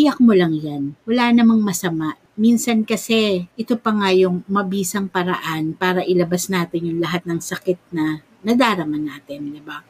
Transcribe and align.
iiyak 0.00 0.16
mo 0.24 0.32
lang 0.32 0.56
yan. 0.56 0.96
Wala 1.04 1.28
namang 1.36 1.60
masama. 1.60 2.16
Minsan 2.40 2.88
kasi, 2.88 3.44
ito 3.52 3.76
pa 3.76 3.92
nga 3.92 4.08
yung 4.16 4.40
mabisang 4.48 5.12
paraan 5.12 5.76
para 5.76 6.00
ilabas 6.00 6.48
natin 6.48 6.88
yung 6.88 7.04
lahat 7.04 7.28
ng 7.28 7.36
sakit 7.36 7.76
na 7.92 8.24
nadarama 8.40 8.96
natin, 8.96 9.52
di 9.52 9.60
ba? 9.60 9.84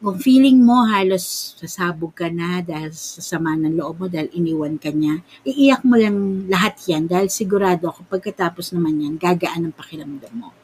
Kung 0.00 0.16
feeling 0.16 0.64
mo 0.64 0.88
halos 0.88 1.56
sasabog 1.60 2.16
ka 2.16 2.32
na 2.32 2.64
dahil 2.64 2.92
sa 2.96 3.20
sama 3.20 3.52
ng 3.52 3.76
loob 3.76 4.04
mo 4.04 4.06
dahil 4.08 4.32
iniwan 4.32 4.80
ka 4.80 4.88
niya, 4.88 5.20
iiyak 5.44 5.84
mo 5.84 6.00
lang 6.00 6.48
lahat 6.48 6.80
yan 6.88 7.04
dahil 7.04 7.28
sigurado 7.28 7.92
ako 7.92 8.08
pagkatapos 8.08 8.72
naman 8.72 9.04
yan, 9.04 9.14
gagaan 9.20 9.68
ang 9.68 9.76
pakiramdam 9.76 10.32
mo. 10.40 10.63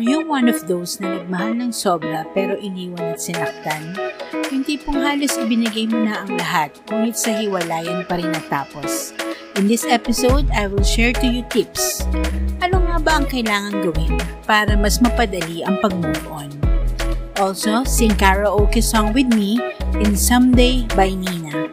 Are 0.00 0.08
you 0.16 0.24
one 0.24 0.48
of 0.48 0.64
those 0.64 0.96
na 0.96 1.20
nagmahal 1.20 1.60
ng 1.60 1.76
sobra 1.76 2.24
pero 2.32 2.56
iniwan 2.56 3.12
at 3.12 3.20
sinaktan? 3.20 3.92
Yung 4.48 4.64
tipong 4.64 4.96
halos 4.96 5.36
ibinigay 5.36 5.92
mo 5.92 6.00
na 6.00 6.24
ang 6.24 6.40
lahat, 6.40 6.72
ngunit 6.88 7.20
sa 7.20 7.36
hiwalayan 7.36 8.08
pa 8.08 8.16
rin 8.16 8.32
natapos. 8.32 9.12
In 9.60 9.68
this 9.68 9.84
episode, 9.84 10.48
I 10.56 10.72
will 10.72 10.80
share 10.80 11.12
to 11.20 11.28
you 11.28 11.44
tips. 11.52 12.08
Ano 12.64 12.80
nga 12.80 12.96
ba 12.96 13.12
ang 13.20 13.28
kailangan 13.28 13.84
gawin 13.84 14.16
para 14.48 14.72
mas 14.72 15.04
mapadali 15.04 15.60
ang 15.68 15.76
pag-move 15.84 16.24
on? 16.32 16.48
Also, 17.36 17.84
sing 17.84 18.16
karaoke 18.16 18.80
song 18.80 19.12
with 19.12 19.28
me 19.36 19.60
in 20.00 20.16
Someday 20.16 20.88
by 20.96 21.12
Nina. 21.12 21.68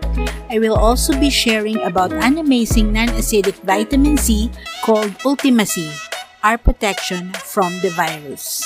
I 0.51 0.59
will 0.59 0.75
also 0.75 1.15
be 1.15 1.31
sharing 1.31 1.79
about 1.79 2.11
an 2.11 2.43
amazing 2.43 2.91
non-acidic 2.91 3.55
vitamin 3.63 4.19
C 4.19 4.51
called 4.83 5.15
Ultimacy 5.23 6.06
our 6.43 6.57
protection 6.57 7.33
from 7.33 7.71
the 7.81 7.89
virus. 7.89 8.63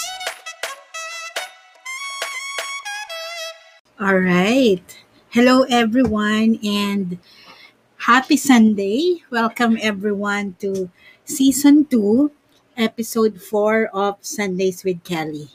All 4.00 4.18
right. 4.18 4.84
Hello, 5.30 5.64
everyone, 5.70 6.60
and 6.66 7.20
happy 8.10 8.36
Sunday. 8.36 9.24
Welcome, 9.30 9.78
everyone, 9.80 10.56
to 10.60 10.90
season 11.24 11.86
two, 11.86 12.32
episode 12.76 13.40
four 13.42 13.88
of 13.94 14.18
Sundays 14.22 14.84
with 14.84 15.04
Kelly. 15.04 15.50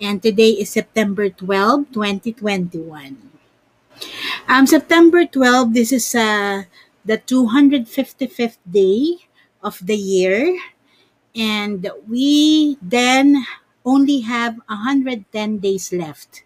And 0.00 0.22
today 0.22 0.56
is 0.56 0.70
September 0.70 1.28
12, 1.28 1.92
2021. 1.92 3.18
Um, 4.48 4.66
September 4.66 5.26
12, 5.26 5.74
this 5.74 5.92
is 5.92 6.14
uh, 6.14 6.64
the 7.04 7.18
255th 7.18 8.56
day 8.64 9.28
of 9.62 9.84
the 9.84 9.96
year 9.96 10.56
and 11.34 11.88
we 12.08 12.76
then 12.82 13.44
only 13.84 14.20
have 14.20 14.56
110 14.66 15.58
days 15.58 15.92
left 15.92 16.42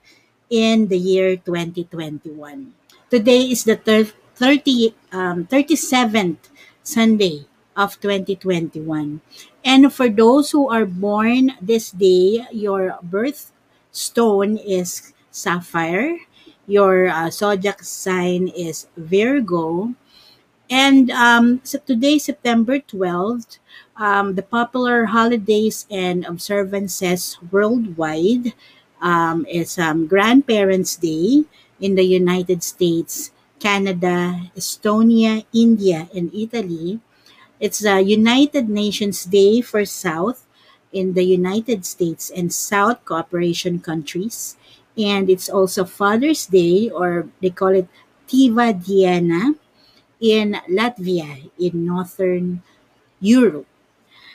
in 0.50 0.88
the 0.88 0.98
year 0.98 1.36
2021. 1.36 2.75
Today 3.10 3.42
is 3.50 3.64
the 3.64 3.76
30, 3.76 4.94
um, 5.12 5.47
37th 5.47 6.50
Sunday 6.82 7.47
of 7.76 8.00
2021. 8.00 9.20
And 9.64 9.92
for 9.92 10.09
those 10.09 10.50
who 10.50 10.69
are 10.69 10.86
born 10.86 11.53
this 11.60 11.91
day, 11.91 12.47
your 12.53 12.98
birth 13.03 13.53
stone 13.91 14.56
is 14.59 15.12
sapphire. 15.30 16.19
Your 16.66 17.09
uh, 17.09 17.30
zodiac 17.30 17.82
sign 17.82 18.48
is 18.48 18.86
Virgo. 18.97 19.94
And 20.70 21.10
um, 21.10 21.60
so 21.62 21.78
today, 21.78 22.19
September 22.19 22.78
12th, 22.78 23.59
um, 23.97 24.34
the 24.34 24.43
popular 24.43 25.06
holidays 25.06 25.87
and 25.91 26.25
observances 26.25 27.38
worldwide 27.50 28.53
um, 29.00 29.47
is 29.47 29.78
um, 29.78 30.06
Grandparents' 30.06 30.97
Day 30.97 31.44
in 31.81 31.94
the 31.94 32.03
United 32.04 32.62
States, 32.62 33.31
Canada, 33.60 34.50
Estonia, 34.56 35.44
India, 35.53 36.09
and 36.15 36.34
Italy. 36.34 37.00
It's 37.60 37.81
the 37.81 38.03
United 38.03 38.69
Nations 38.69 39.25
Day 39.25 39.60
for 39.60 39.84
South 39.84 40.47
in 40.93 41.15
the 41.15 41.25
United 41.25 41.87
States 41.87 42.31
and 42.31 42.53
South 42.53 43.04
cooperation 43.04 43.81
countries. 43.81 44.56
And 44.97 45.28
it's 45.28 45.49
also 45.49 45.84
Father's 45.84 46.47
Day, 46.47 46.91
or 46.91 47.28
they 47.43 47.50
call 47.50 47.75
it 47.75 47.88
Tiva 48.28 48.75
Diana, 48.78 49.54
in 50.21 50.56
Latvia, 50.71 51.50
in 51.59 51.84
Northern 51.84 52.62
Europe. 53.21 53.66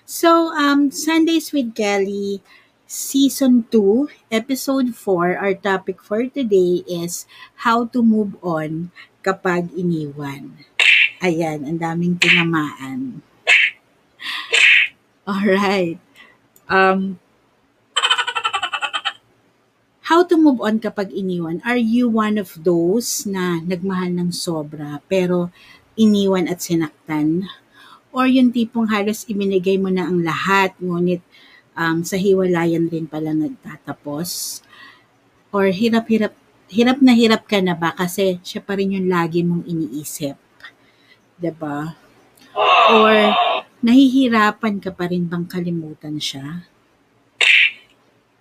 So, 0.09 0.49
um, 0.57 0.89
Sundays 0.89 1.53
with 1.53 1.77
Kelly, 1.77 2.41
Season 2.89 3.69
2, 3.69 4.09
Episode 4.33 4.97
4, 4.97 5.37
our 5.37 5.53
topic 5.53 6.01
for 6.01 6.25
today 6.25 6.81
is 6.89 7.29
how 7.61 7.85
to 7.93 8.01
move 8.01 8.33
on 8.41 8.89
kapag 9.21 9.69
iniwan. 9.77 10.65
Ayan, 11.21 11.61
ang 11.61 11.77
daming 11.77 12.17
tinamaan. 12.17 13.21
Alright. 15.29 16.01
Um, 16.65 17.21
how 20.09 20.25
to 20.25 20.41
move 20.41 20.57
on 20.57 20.81
kapag 20.81 21.13
iniwan? 21.13 21.61
Are 21.61 21.77
you 21.77 22.09
one 22.09 22.41
of 22.41 22.57
those 22.57 23.29
na 23.29 23.61
nagmahal 23.61 24.09
ng 24.09 24.33
sobra 24.33 25.05
pero 25.05 25.53
iniwan 25.93 26.49
at 26.49 26.65
sinaktan? 26.65 27.45
Or 28.09 28.25
yung 28.25 28.49
tipong 28.49 28.89
halos 28.89 29.25
iminigay 29.29 29.77
mo 29.77 29.93
na 29.93 30.09
ang 30.09 30.25
lahat, 30.25 30.73
ngunit 30.81 31.21
um, 31.77 32.01
sa 32.01 32.17
hiwalayan 32.17 32.89
rin 32.89 33.05
pala 33.05 33.31
nagtatapos? 33.37 34.61
Or 35.53 35.69
hirap-hirap, 35.69 36.33
hirap 36.69 36.97
na 37.01 37.13
hirap 37.13 37.45
ka 37.45 37.61
na 37.61 37.77
ba 37.77 37.93
kasi 37.93 38.41
siya 38.41 38.61
pa 38.65 38.77
rin 38.77 38.97
yung 38.97 39.07
lagi 39.09 39.45
mong 39.45 39.65
iniisip? 39.65 40.37
ba? 40.37 41.37
Diba? 41.37 41.79
Or 42.89 43.15
nahihirapan 43.79 44.83
ka 44.83 44.91
pa 44.91 45.07
rin 45.07 45.29
bang 45.29 45.47
kalimutan 45.47 46.19
siya? 46.19 46.67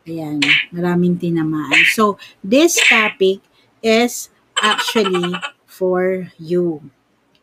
Ayan, 0.09 0.41
maraming 0.73 1.21
tinamaan. 1.21 1.85
So, 1.93 2.17
this 2.41 2.81
topic 2.89 3.45
is 3.85 4.33
actually 4.57 5.37
for 5.69 6.33
you. 6.41 6.89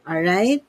Alright? 0.02 0.66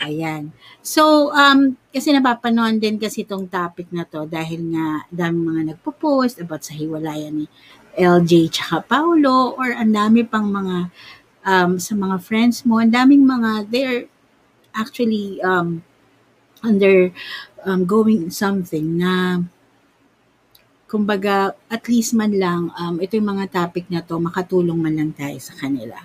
Ayan. 0.00 0.56
So, 0.80 1.28
um, 1.36 1.76
kasi 1.92 2.08
napapanood 2.16 2.80
din 2.80 2.96
kasi 2.96 3.20
itong 3.20 3.52
topic 3.52 3.92
na 3.92 4.08
to 4.08 4.24
dahil 4.24 4.72
nga 4.72 5.04
dami 5.12 5.36
mga 5.44 5.62
nagpo-post 5.76 6.40
about 6.40 6.64
sa 6.64 6.72
hiwalayan 6.72 7.44
ni 7.44 7.46
LJ 8.00 8.48
tsaka 8.48 8.80
Paulo 8.88 9.52
or 9.60 9.76
ang 9.76 9.92
dami 9.92 10.24
pang 10.24 10.48
mga 10.48 10.88
um, 11.44 11.76
sa 11.76 11.92
mga 11.92 12.16
friends 12.24 12.64
mo, 12.64 12.80
ang 12.80 12.92
daming 12.92 13.28
mga, 13.28 13.68
they're 13.68 14.08
actually 14.72 15.36
um, 15.44 15.84
under 16.64 17.12
um, 17.64 17.84
going 17.84 18.32
something 18.32 18.96
na 19.00 19.44
kumbaga 20.90 21.54
at 21.70 21.86
least 21.86 22.18
man 22.18 22.34
lang 22.34 22.72
um, 22.74 22.98
ito 22.98 23.14
yung 23.14 23.30
mga 23.38 23.46
topic 23.54 23.86
na 23.92 24.02
to 24.02 24.18
makatulong 24.18 24.74
man 24.74 24.96
lang 24.96 25.12
tayo 25.14 25.38
sa 25.38 25.54
kanila. 25.54 26.02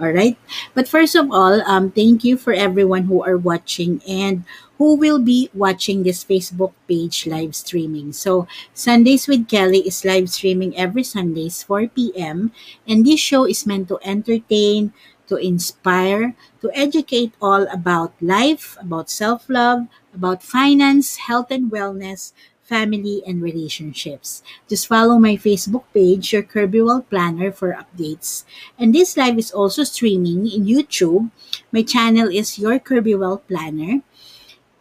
All 0.00 0.10
right. 0.10 0.36
But 0.74 0.88
first 0.88 1.14
of 1.14 1.30
all, 1.30 1.62
um, 1.70 1.90
thank 1.94 2.24
you 2.24 2.36
for 2.36 2.52
everyone 2.52 3.04
who 3.06 3.22
are 3.22 3.38
watching 3.38 4.02
and 4.08 4.42
who 4.76 4.96
will 4.98 5.22
be 5.22 5.50
watching 5.54 6.02
this 6.02 6.24
Facebook 6.26 6.74
page 6.88 7.28
live 7.30 7.54
streaming. 7.54 8.12
So, 8.12 8.48
Sundays 8.74 9.28
with 9.30 9.46
Kelly 9.46 9.86
is 9.86 10.04
live 10.04 10.30
streaming 10.30 10.76
every 10.76 11.04
Sundays 11.06 11.62
4 11.62 12.10
p.m. 12.18 12.50
And 12.88 13.06
this 13.06 13.20
show 13.20 13.46
is 13.46 13.66
meant 13.70 13.86
to 13.86 14.02
entertain, 14.02 14.92
to 15.30 15.36
inspire, 15.38 16.34
to 16.60 16.74
educate 16.74 17.38
all 17.40 17.70
about 17.70 18.18
life, 18.20 18.76
about 18.82 19.08
self-love, 19.08 19.86
about 20.12 20.42
finance, 20.42 21.30
health 21.30 21.52
and 21.54 21.70
wellness, 21.70 22.32
family, 22.64 23.22
and 23.26 23.42
relationships. 23.42 24.42
Just 24.68 24.88
follow 24.88 25.18
my 25.18 25.36
Facebook 25.36 25.84
page, 25.92 26.32
Your 26.32 26.42
Kirby 26.42 26.80
Well 26.80 27.02
Planner, 27.02 27.52
for 27.52 27.76
updates. 27.76 28.44
And 28.78 28.94
this 28.94 29.16
live 29.16 29.38
is 29.38 29.52
also 29.52 29.84
streaming 29.84 30.48
in 30.48 30.64
YouTube. 30.64 31.30
My 31.70 31.82
channel 31.82 32.28
is 32.28 32.58
Your 32.58 32.78
Kirby 32.78 33.14
Well 33.14 33.38
Planner. 33.38 34.00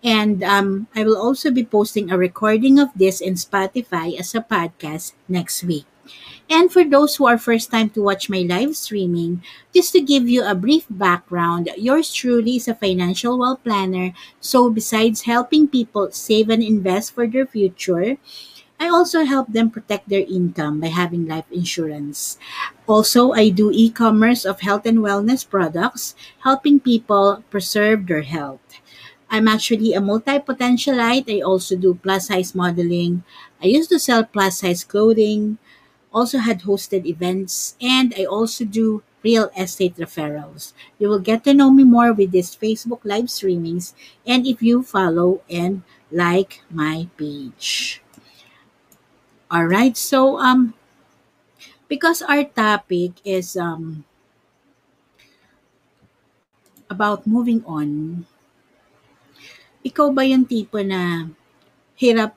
And 0.04 0.44
um, 0.44 0.88
I 0.96 1.04
will 1.04 1.16
also 1.16 1.52
be 1.52 1.64
posting 1.64 2.12
a 2.12 2.18
recording 2.18 2.80
of 2.80 2.90
this 2.96 3.22
in 3.22 3.36
Spotify 3.36 4.20
as 4.20 4.36
a 4.36 4.42
podcast 4.42 5.14
next 5.30 5.64
week. 5.64 5.86
And 6.50 6.72
for 6.72 6.84
those 6.84 7.16
who 7.16 7.26
are 7.26 7.38
first 7.38 7.72
time 7.72 7.90
to 7.92 8.04
watch 8.04 8.30
my 8.30 8.46
live 8.48 8.76
streaming, 8.76 9.42
just 9.74 9.92
to 9.94 10.02
give 10.02 10.30
you 10.30 10.44
a 10.44 10.54
brief 10.54 10.86
background, 10.90 11.70
yours 11.78 12.14
truly 12.14 12.58
is 12.58 12.68
a 12.68 12.76
financial 12.76 13.40
well 13.40 13.58
planner. 13.58 14.14
So 14.40 14.70
besides 14.70 15.24
helping 15.24 15.68
people 15.68 16.12
save 16.12 16.50
and 16.50 16.62
invest 16.62 17.14
for 17.16 17.26
their 17.28 17.48
future, 17.48 18.18
I 18.80 18.90
also 18.90 19.24
help 19.26 19.54
them 19.54 19.72
protect 19.72 20.10
their 20.10 20.26
income 20.28 20.82
by 20.82 20.88
having 20.88 21.28
life 21.28 21.48
insurance. 21.52 22.38
Also, 22.88 23.32
I 23.32 23.50
do 23.50 23.72
e-commerce 23.72 24.46
of 24.46 24.62
health 24.62 24.86
and 24.86 25.00
wellness 25.00 25.48
products, 25.48 26.16
helping 26.44 26.80
people 26.80 27.44
preserve 27.50 28.08
their 28.08 28.24
health. 28.24 28.62
I'm 29.30 29.48
actually 29.48 29.94
a 29.94 30.02
multi-potentialite. 30.02 31.26
I 31.28 31.42
also 31.42 31.76
do 31.76 31.96
plus 31.96 32.28
size 32.28 32.54
modeling. 32.54 33.24
I 33.62 33.68
used 33.68 33.90
to 33.90 34.00
sell 34.00 34.24
plus 34.24 34.60
size 34.60 34.84
clothing, 34.84 35.58
also 36.14 36.38
had 36.38 36.64
hosted 36.64 37.06
events, 37.06 37.76
and 37.82 38.14
I 38.16 38.24
also 38.26 38.64
do 38.64 39.02
real 39.24 39.50
estate 39.58 39.96
referrals. 39.98 40.74
You 41.00 41.10
will 41.10 41.24
get 41.24 41.44
to 41.46 41.54
know 41.54 41.72
me 41.72 41.84
more 41.84 42.14
with 42.14 42.32
these 42.32 42.56
Facebook 42.56 43.02
live 43.04 43.32
streamings 43.32 43.94
and 44.28 44.46
if 44.46 44.62
you 44.62 44.84
follow 44.84 45.42
and 45.50 45.82
like 46.12 46.62
my 46.70 47.08
page. 47.18 48.04
All 49.50 49.66
right, 49.66 49.96
so 49.96 50.38
um 50.38 50.76
because 51.88 52.22
our 52.22 52.44
topic 52.44 53.18
is 53.24 53.56
um 53.56 54.04
about 56.92 57.26
moving 57.26 57.64
on, 57.66 58.24
ikaw 59.82 60.12
ba 60.12 60.28
yung 60.28 60.46
tipo 60.46 60.84
na 60.84 61.32
hirap 61.96 62.36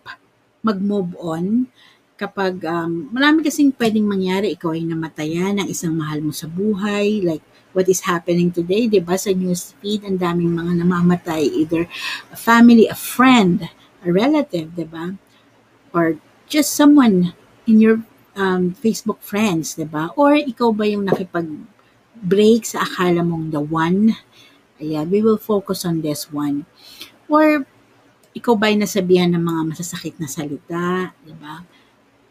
mag-move 0.62 1.14
on 1.19 1.67
kapag 2.16 2.64
um, 2.64 3.12
marami 3.12 3.44
kasing 3.44 3.76
pwedeng 3.76 4.08
mangyari, 4.08 4.56
ikaw 4.56 4.72
ay 4.72 4.88
namatayan 4.88 5.60
ng 5.60 5.68
isang 5.68 5.92
mahal 5.92 6.24
mo 6.24 6.32
sa 6.32 6.48
buhay, 6.48 7.20
like 7.20 7.44
what 7.76 7.84
is 7.92 8.08
happening 8.08 8.48
today, 8.48 8.88
di 8.88 9.04
ba? 9.04 9.20
Sa 9.20 9.36
news 9.36 9.76
feed, 9.84 10.00
ang 10.08 10.16
daming 10.16 10.56
mga 10.56 10.80
namamatay, 10.80 11.44
either 11.44 11.84
a 12.32 12.38
family, 12.40 12.88
a 12.88 12.96
friend, 12.96 13.68
a 14.00 14.08
relative, 14.08 14.72
di 14.72 14.88
ba? 14.88 15.12
Or 15.92 16.16
just 16.48 16.72
someone 16.72 17.36
in 17.68 17.84
your 17.84 18.00
um, 18.32 18.72
Facebook 18.72 19.20
friends, 19.20 19.76
di 19.76 19.84
ba? 19.84 20.08
Or 20.16 20.32
ikaw 20.32 20.72
ba 20.72 20.88
yung 20.88 21.04
nakipag-break 21.04 22.64
sa 22.64 22.80
akala 22.80 23.20
mong 23.20 23.52
the 23.52 23.60
one? 23.60 24.16
Ayan, 24.80 25.12
we 25.12 25.20
will 25.20 25.40
focus 25.40 25.84
on 25.84 26.00
this 26.00 26.32
one. 26.32 26.64
Or 27.28 27.68
ikaw 28.32 28.56
ba 28.56 28.72
ay 28.72 28.80
nasabihan 28.80 29.36
ng 29.36 29.44
mga 29.44 29.62
masasakit 29.76 30.16
na 30.16 30.32
salita, 30.32 31.12
di 31.20 31.36
ba? 31.36 31.75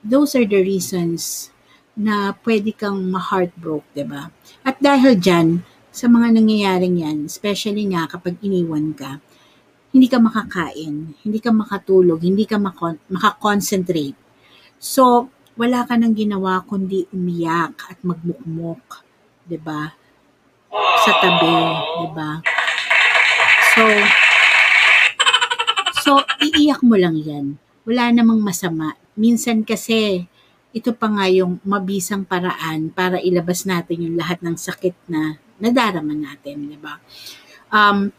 Those 0.06 0.38
are 0.38 0.46
the 0.46 0.62
reasons 0.62 1.50
na 1.98 2.38
pwede 2.46 2.78
kang 2.78 3.02
ma-heartbroke, 3.10 3.90
ba? 4.06 4.30
At 4.62 4.78
dahil 4.78 5.18
dyan, 5.18 5.66
sa 5.90 6.06
mga 6.06 6.38
nangyayaring 6.38 7.02
yan, 7.02 7.18
especially 7.26 7.90
nga 7.90 8.06
kapag 8.06 8.38
iniwan 8.46 8.94
ka, 8.94 9.18
hindi 9.96 10.12
ka 10.12 10.20
makakain, 10.20 11.16
hindi 11.24 11.40
ka 11.40 11.56
makatulog, 11.56 12.20
hindi 12.20 12.44
ka 12.44 12.60
makon- 12.60 13.00
makakoncentrate. 13.08 14.20
So, 14.76 15.32
wala 15.56 15.88
ka 15.88 15.96
nang 15.96 16.12
ginawa 16.12 16.60
kundi 16.68 17.08
umiyak 17.16 17.80
at 17.88 18.04
magmukmok, 18.04 19.08
'di 19.48 19.56
ba? 19.64 19.96
Sa 21.08 21.12
tabi, 21.24 21.56
'di 21.72 22.08
ba? 22.12 22.44
So, 23.72 23.84
so 26.04 26.12
iiyak 26.44 26.84
mo 26.84 27.00
lang 27.00 27.16
'yan. 27.16 27.56
Wala 27.86 28.10
namang 28.10 28.42
masama 28.42 28.98
minsan 29.14 29.62
kasi 29.62 30.26
ito 30.76 30.92
pa 30.92 31.08
nga 31.08 31.30
yung 31.32 31.64
mabisang 31.64 32.28
paraan 32.28 32.92
para 32.92 33.22
ilabas 33.22 33.64
natin 33.64 34.12
yung 34.12 34.16
lahat 34.20 34.44
ng 34.44 34.60
sakit 34.60 35.08
na 35.08 35.40
nadarama 35.56 36.12
natin, 36.12 36.68
di 36.68 36.76
ba? 36.76 37.00
Um, 37.72 38.12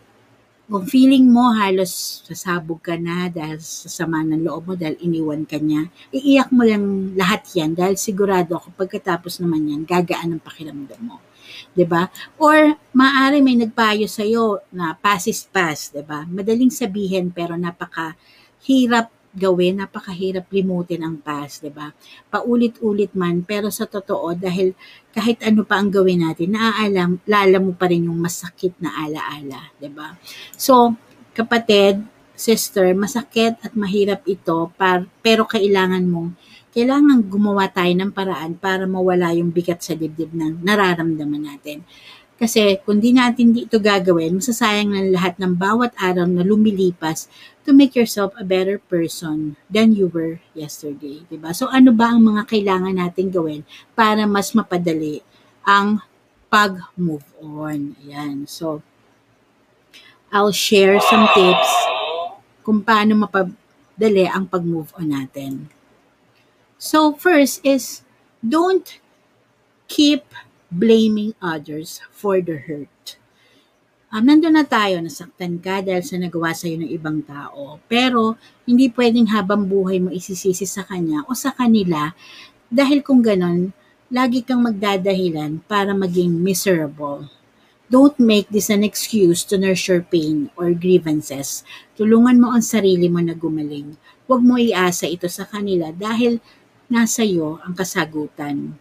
kung 0.66 0.82
feeling 0.88 1.30
mo 1.30 1.54
halos 1.54 2.24
sasabog 2.26 2.82
ka 2.82 2.98
na 2.98 3.30
dahil 3.30 3.62
sa 3.62 3.86
sama 3.86 4.24
ng 4.26 4.42
loob 4.42 4.72
mo 4.72 4.74
dahil 4.74 4.98
iniwan 4.98 5.46
ka 5.46 5.62
niya, 5.62 5.86
iiyak 6.10 6.50
mo 6.50 6.66
lang 6.66 7.14
lahat 7.14 7.46
yan 7.54 7.76
dahil 7.76 7.94
sigurado 7.94 8.58
ako 8.58 8.74
pagkatapos 8.74 9.38
naman 9.38 9.70
yan, 9.70 9.82
gagaan 9.86 10.34
ang 10.34 10.42
pakiramdam 10.42 10.98
mo. 11.04 11.22
'di 11.76 11.86
ba? 11.86 12.10
Or 12.42 12.74
maaari 12.96 13.44
may 13.44 13.54
nagpayo 13.54 14.10
sa 14.10 14.26
iyo 14.26 14.64
na 14.74 14.98
pass 14.98 15.30
is 15.30 15.46
pass, 15.46 15.94
'di 15.94 16.02
ba? 16.02 16.26
Madaling 16.26 16.72
sabihin 16.72 17.30
pero 17.30 17.54
napaka 17.54 18.18
hirap 18.66 19.12
gawin, 19.36 19.84
napakahirap 19.84 20.48
limutin 20.48 21.04
ang 21.04 21.20
past, 21.20 21.60
'di 21.60 21.70
ba? 21.70 21.92
Paulit-ulit 22.32 23.12
man, 23.12 23.44
pero 23.44 23.68
sa 23.68 23.84
totoo 23.84 24.32
dahil 24.32 24.72
kahit 25.12 25.44
ano 25.44 25.62
pa 25.68 25.76
ang 25.76 25.92
gawin 25.92 26.24
natin, 26.24 26.56
naaalam, 26.56 27.20
lala 27.28 27.58
mo 27.60 27.76
pa 27.76 27.86
rin 27.92 28.08
yung 28.08 28.16
masakit 28.16 28.72
na 28.80 28.96
alaala, 28.96 29.70
'di 29.76 29.92
ba? 29.92 30.16
So, 30.56 30.96
kapatid, 31.36 32.00
sister, 32.32 32.88
masakit 32.96 33.60
at 33.60 33.72
mahirap 33.76 34.24
ito, 34.24 34.72
par, 34.76 35.04
pero 35.20 35.44
kailangan 35.44 36.04
mong 36.08 36.36
kailangan 36.76 37.24
gumawa 37.24 37.72
tayo 37.72 37.88
ng 37.88 38.12
paraan 38.12 38.52
para 38.60 38.84
mawala 38.84 39.32
yung 39.32 39.48
bigat 39.48 39.80
sa 39.80 39.96
dibdib 39.96 40.36
ng 40.36 40.60
nararamdaman 40.60 41.48
natin. 41.48 41.80
Kasi 42.36 42.76
kung 42.84 43.00
di 43.00 43.16
natin 43.16 43.56
ito 43.56 43.80
gagawin, 43.80 44.36
masasayang 44.36 44.92
na 44.92 45.08
lahat 45.08 45.40
ng 45.40 45.56
bawat 45.56 45.96
araw 45.96 46.28
na 46.28 46.44
lumilipas 46.44 47.32
to 47.64 47.72
make 47.72 47.96
yourself 47.96 48.36
a 48.36 48.44
better 48.44 48.76
person 48.76 49.56
than 49.72 49.96
you 49.96 50.12
were 50.12 50.36
yesterday, 50.52 51.24
'di 51.26 51.40
ba? 51.40 51.56
So 51.56 51.72
ano 51.72 51.96
ba 51.96 52.12
ang 52.12 52.20
mga 52.28 52.44
kailangan 52.44 53.00
nating 53.00 53.32
gawin 53.32 53.64
para 53.96 54.28
mas 54.28 54.52
mapadali 54.52 55.24
ang 55.64 56.04
pag-move 56.52 57.24
on? 57.40 57.96
Ayan. 58.04 58.44
So 58.44 58.84
I'll 60.28 60.52
share 60.52 61.00
some 61.00 61.24
tips 61.32 61.70
kung 62.60 62.84
paano 62.84 63.16
mapadali 63.16 64.28
ang 64.28 64.44
pag-move 64.44 64.92
on 65.00 65.08
natin. 65.08 65.72
So 66.76 67.16
first 67.16 67.64
is 67.64 68.04
don't 68.44 69.00
keep 69.88 70.28
blaming 70.72 71.32
others 71.40 72.02
for 72.10 72.42
the 72.42 72.56
hurt 72.56 73.18
um, 74.16 74.24
nandun 74.24 74.56
na 74.56 74.64
tayo, 74.64 74.96
nasaktan 75.04 75.60
ka 75.60 75.84
dahil 75.84 76.00
sa 76.00 76.16
nagawa 76.16 76.56
sa'yo 76.56 76.80
ng 76.80 76.90
ibang 76.90 77.20
tao. 77.20 77.76
Pero, 77.84 78.40
hindi 78.64 78.88
pwedeng 78.88 79.28
habang 79.28 79.68
buhay 79.68 80.00
mo 80.00 80.08
isisisi 80.08 80.64
sa 80.64 80.88
kanya 80.88 81.26
o 81.28 81.36
sa 81.36 81.52
kanila 81.52 82.16
dahil 82.72 83.04
kung 83.04 83.20
ganon, 83.20 83.76
lagi 84.08 84.40
kang 84.40 84.62
magdadahilan 84.62 85.60
para 85.66 85.92
maging 85.92 86.32
miserable. 86.32 87.28
Don't 87.86 88.18
make 88.18 88.50
this 88.50 88.66
an 88.66 88.82
excuse 88.82 89.46
to 89.46 89.54
nurture 89.54 90.02
pain 90.02 90.50
or 90.58 90.74
grievances. 90.74 91.62
Tulungan 91.94 92.42
mo 92.42 92.50
ang 92.50 92.62
sarili 92.62 93.06
mo 93.06 93.22
na 93.22 93.38
gumaling. 93.38 93.94
Huwag 94.26 94.42
mo 94.42 94.58
iasa 94.58 95.06
ito 95.06 95.30
sa 95.30 95.46
kanila 95.46 95.94
dahil 95.94 96.42
nasa 96.90 97.22
iyo 97.22 97.62
ang 97.62 97.78
kasagutan. 97.78 98.74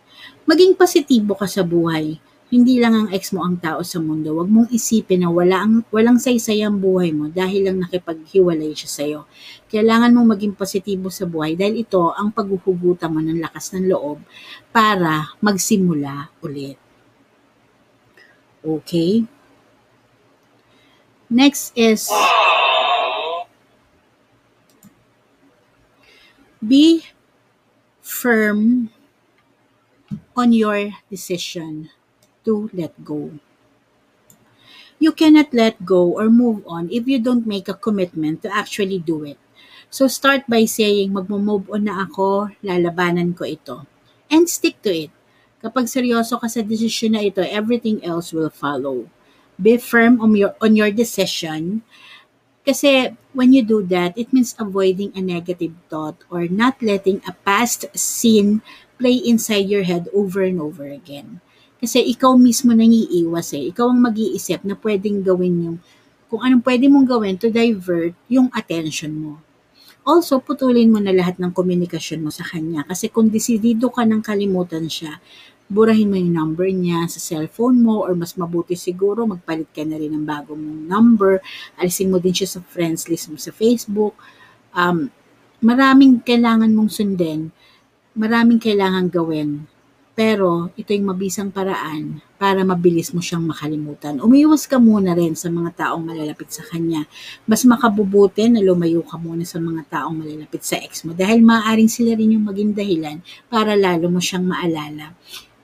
Maging 0.45 0.77
positibo 0.77 1.33
ka 1.33 1.49
sa 1.49 1.65
buhay 1.65 2.21
hindi 2.53 2.77
lang 2.77 2.93
ang 2.93 3.07
ex 3.09 3.33
mo 3.33 3.41
ang 3.41 3.57
tao 3.57 3.81
sa 3.81 3.97
mundo. 3.97 4.31
Huwag 4.37 4.47
mong 4.47 4.69
isipin 4.69 5.25
na 5.25 5.33
wala 5.33 5.65
ang, 5.65 5.81
walang 5.89 6.21
saysay 6.21 6.61
ang 6.61 6.77
buhay 6.77 7.09
mo 7.09 7.27
dahil 7.27 7.65
lang 7.65 7.81
nakipaghiwalay 7.81 8.71
siya 8.77 8.89
sa 8.89 9.03
iyo. 9.03 9.21
Kailangan 9.67 10.13
mong 10.13 10.37
maging 10.37 10.53
positibo 10.53 11.09
sa 11.09 11.25
buhay 11.25 11.57
dahil 11.57 11.81
ito 11.81 12.13
ang 12.13 12.29
paghuhugutan 12.29 13.09
mo 13.09 13.19
ng 13.19 13.41
lakas 13.41 13.73
ng 13.73 13.89
loob 13.89 14.21
para 14.69 15.35
magsimula 15.41 16.29
ulit. 16.45 16.77
Okay? 18.61 19.25
Next 21.27 21.73
is 21.73 22.07
be 26.61 27.09
firm 28.05 28.94
on 30.35 30.53
your 30.53 30.91
decision 31.09 31.89
to 32.45 32.69
let 32.73 32.93
go. 33.03 33.31
You 34.99 35.11
cannot 35.11 35.51
let 35.53 35.83
go 35.83 36.15
or 36.15 36.29
move 36.31 36.63
on 36.67 36.87
if 36.89 37.07
you 37.07 37.19
don't 37.19 37.45
make 37.45 37.67
a 37.67 37.75
commitment 37.75 38.43
to 38.43 38.49
actually 38.53 38.99
do 38.99 39.23
it. 39.25 39.37
So 39.89 40.07
start 40.07 40.47
by 40.47 40.65
saying, 40.65 41.13
magmo-move 41.13 41.69
on 41.71 41.87
na 41.87 42.03
ako, 42.07 42.51
lalabanan 42.63 43.35
ko 43.35 43.43
ito. 43.43 43.85
And 44.31 44.49
stick 44.49 44.81
to 44.83 44.91
it. 44.91 45.11
Kapag 45.61 45.87
seryoso 45.87 46.39
ka 46.39 46.47
sa 46.47 46.63
decision 46.63 47.15
na 47.15 47.23
ito, 47.23 47.43
everything 47.43 48.03
else 48.03 48.31
will 48.31 48.51
follow. 48.51 49.07
Be 49.55 49.79
firm 49.79 50.19
on 50.19 50.35
your, 50.35 50.55
on 50.59 50.75
your 50.75 50.91
decision 50.91 51.83
Kasi 52.65 53.13
when 53.37 53.53
you 53.53 53.61
do 53.61 53.85
that, 53.93 54.17
it 54.17 54.33
means 54.33 54.57
avoiding 54.57 55.13
a 55.13 55.21
negative 55.21 55.77
thought 55.85 56.17
or 56.33 56.49
not 56.49 56.81
letting 56.81 57.21
a 57.29 57.33
past 57.45 57.85
scene 57.93 58.65
play 58.95 59.19
inside 59.19 59.67
your 59.67 59.83
head 59.83 60.07
over 60.15 60.43
and 60.43 60.59
over 60.59 60.87
again. 60.87 61.43
Kasi 61.79 62.01
ikaw 62.01 62.33
mismo 62.39 62.71
nang 62.71 62.89
iiwas 62.89 63.53
eh. 63.53 63.69
Ikaw 63.69 63.91
ang 63.91 63.99
mag-iisip 64.01 64.63
na 64.63 64.73
pwedeng 64.79 65.21
gawin 65.21 65.55
yung 65.61 65.77
kung 66.25 66.41
anong 66.41 66.65
pwede 66.65 66.89
mong 66.89 67.05
gawin 67.05 67.37
to 67.37 67.53
divert 67.53 68.17
yung 68.27 68.49
attention 68.51 69.13
mo. 69.13 69.33
Also, 70.05 70.37
putulin 70.37 70.93
mo 70.93 71.01
na 71.01 71.09
lahat 71.09 71.41
ng 71.41 71.49
komunikasyon 71.49 72.21
mo 72.25 72.29
sa 72.29 72.45
kanya. 72.45 72.85
Kasi 72.85 73.09
kung 73.09 73.29
desidido 73.29 73.89
ka 73.89 74.05
ng 74.05 74.21
kalimutan 74.21 74.85
siya, 74.85 75.17
burahin 75.65 76.13
mo 76.13 76.15
yung 76.17 76.29
number 76.29 76.69
niya 76.69 77.09
sa 77.09 77.17
cellphone 77.17 77.81
mo 77.81 78.05
or 78.05 78.13
mas 78.13 78.37
mabuti 78.37 78.77
siguro 78.77 79.25
magpalit 79.25 79.65
ka 79.73 79.81
na 79.81 79.97
rin 79.97 80.13
ng 80.13 80.21
bagong 80.21 80.85
number. 80.85 81.41
Alisin 81.81 82.13
mo 82.13 82.21
din 82.21 82.37
siya 82.37 82.57
sa 82.57 82.59
friends 82.61 83.09
list 83.09 83.33
mo 83.33 83.37
sa 83.41 83.49
Facebook. 83.49 84.13
Um, 84.77 85.09
maraming 85.65 86.21
kailangan 86.21 86.69
mong 86.69 86.93
sundin. 86.93 87.49
Maraming 88.15 88.63
kailangan 88.63 89.11
gawin. 89.11 89.67
Pero 90.15 90.71
ito 90.79 90.95
yung 90.95 91.11
mabisang 91.11 91.51
paraan 91.51 92.23
para 92.39 92.63
mabilis 92.63 93.11
mo 93.11 93.19
siyang 93.19 93.43
makalimutan. 93.43 94.23
Umiwas 94.23 94.63
ka 94.63 94.79
muna 94.79 95.11
rin 95.11 95.35
sa 95.35 95.51
mga 95.51 95.75
taong 95.75 95.99
malalapit 95.99 96.47
sa 96.47 96.63
kanya. 96.63 97.03
Mas 97.43 97.67
makabubuti 97.67 98.47
na 98.47 98.63
lumayo 98.63 99.03
ka 99.03 99.19
muna 99.19 99.43
sa 99.43 99.59
mga 99.59 99.83
taong 99.91 100.15
malalapit 100.15 100.63
sa 100.63 100.79
ex 100.79 101.03
mo 101.03 101.11
dahil 101.11 101.43
maaaring 101.43 101.91
sila 101.91 102.15
rin 102.15 102.39
yung 102.39 102.47
maging 102.47 102.71
dahilan 102.71 103.19
para 103.51 103.75
lalo 103.75 104.07
mo 104.07 104.23
siyang 104.23 104.47
maalala. 104.47 105.11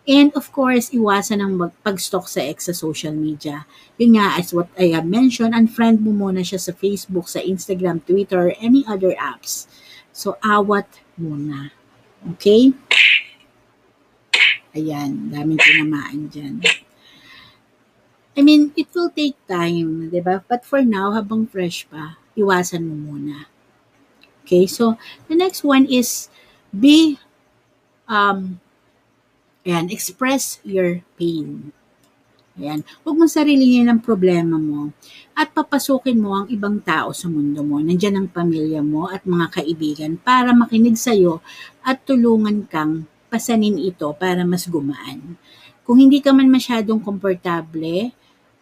And 0.04 0.36
of 0.36 0.52
course, 0.52 0.92
iwasan 0.92 1.40
ang 1.40 1.56
pag-stalk 1.88 2.28
sa 2.28 2.44
ex 2.44 2.68
sa 2.68 2.76
social 2.76 3.16
media. 3.16 3.64
Yun 3.96 4.20
nga, 4.20 4.36
as 4.36 4.52
what 4.52 4.68
I 4.76 4.92
have 4.92 5.08
mentioned, 5.08 5.56
unfriend 5.56 6.04
mo 6.04 6.12
muna 6.12 6.44
siya 6.44 6.60
sa 6.60 6.76
Facebook, 6.76 7.32
sa 7.32 7.40
Instagram, 7.40 8.04
Twitter, 8.04 8.52
or 8.52 8.54
any 8.60 8.84
other 8.84 9.16
apps. 9.16 9.72
So, 10.12 10.36
awat 10.44 10.92
muna. 11.16 11.72
Okay? 12.22 12.74
Ayan, 14.72 15.34
daming 15.34 15.60
tinamaan 15.60 16.30
dyan. 16.32 16.62
I 18.38 18.40
mean, 18.40 18.72
it 18.80 18.88
will 18.96 19.12
take 19.12 19.36
time, 19.50 20.08
di 20.08 20.24
ba? 20.24 20.40
But 20.48 20.64
for 20.64 20.80
now, 20.86 21.12
habang 21.12 21.50
fresh 21.52 21.84
pa, 21.92 22.16
iwasan 22.40 22.88
mo 22.88 22.96
muna. 22.96 23.52
Okay, 24.48 24.64
so 24.64 24.96
the 25.28 25.36
next 25.36 25.68
one 25.68 25.84
is 25.84 26.32
be 26.72 27.20
um, 28.08 28.64
Ayan, 29.62 29.94
express 29.94 30.58
your 30.66 31.06
pain. 31.22 31.70
Ayan, 32.60 32.84
huwag 33.08 33.16
mo 33.16 33.26
sarilinin 33.32 33.88
ang 33.88 34.04
problema 34.04 34.60
mo 34.60 34.92
at 35.32 35.56
papasukin 35.56 36.20
mo 36.20 36.36
ang 36.36 36.52
ibang 36.52 36.84
tao 36.84 37.16
sa 37.16 37.32
mundo 37.32 37.64
mo. 37.64 37.80
Nandiyan 37.80 38.20
ang 38.20 38.28
pamilya 38.28 38.84
mo 38.84 39.08
at 39.08 39.24
mga 39.24 39.62
kaibigan 39.62 40.20
para 40.20 40.52
makinig 40.52 41.00
sa'yo 41.00 41.40
at 41.80 42.04
tulungan 42.04 42.68
kang 42.68 43.08
pasanin 43.32 43.80
ito 43.80 44.12
para 44.20 44.44
mas 44.44 44.68
gumaan. 44.68 45.40
Kung 45.88 46.04
hindi 46.04 46.20
ka 46.20 46.36
man 46.36 46.52
masyadong 46.52 47.00
komportable, 47.00 48.12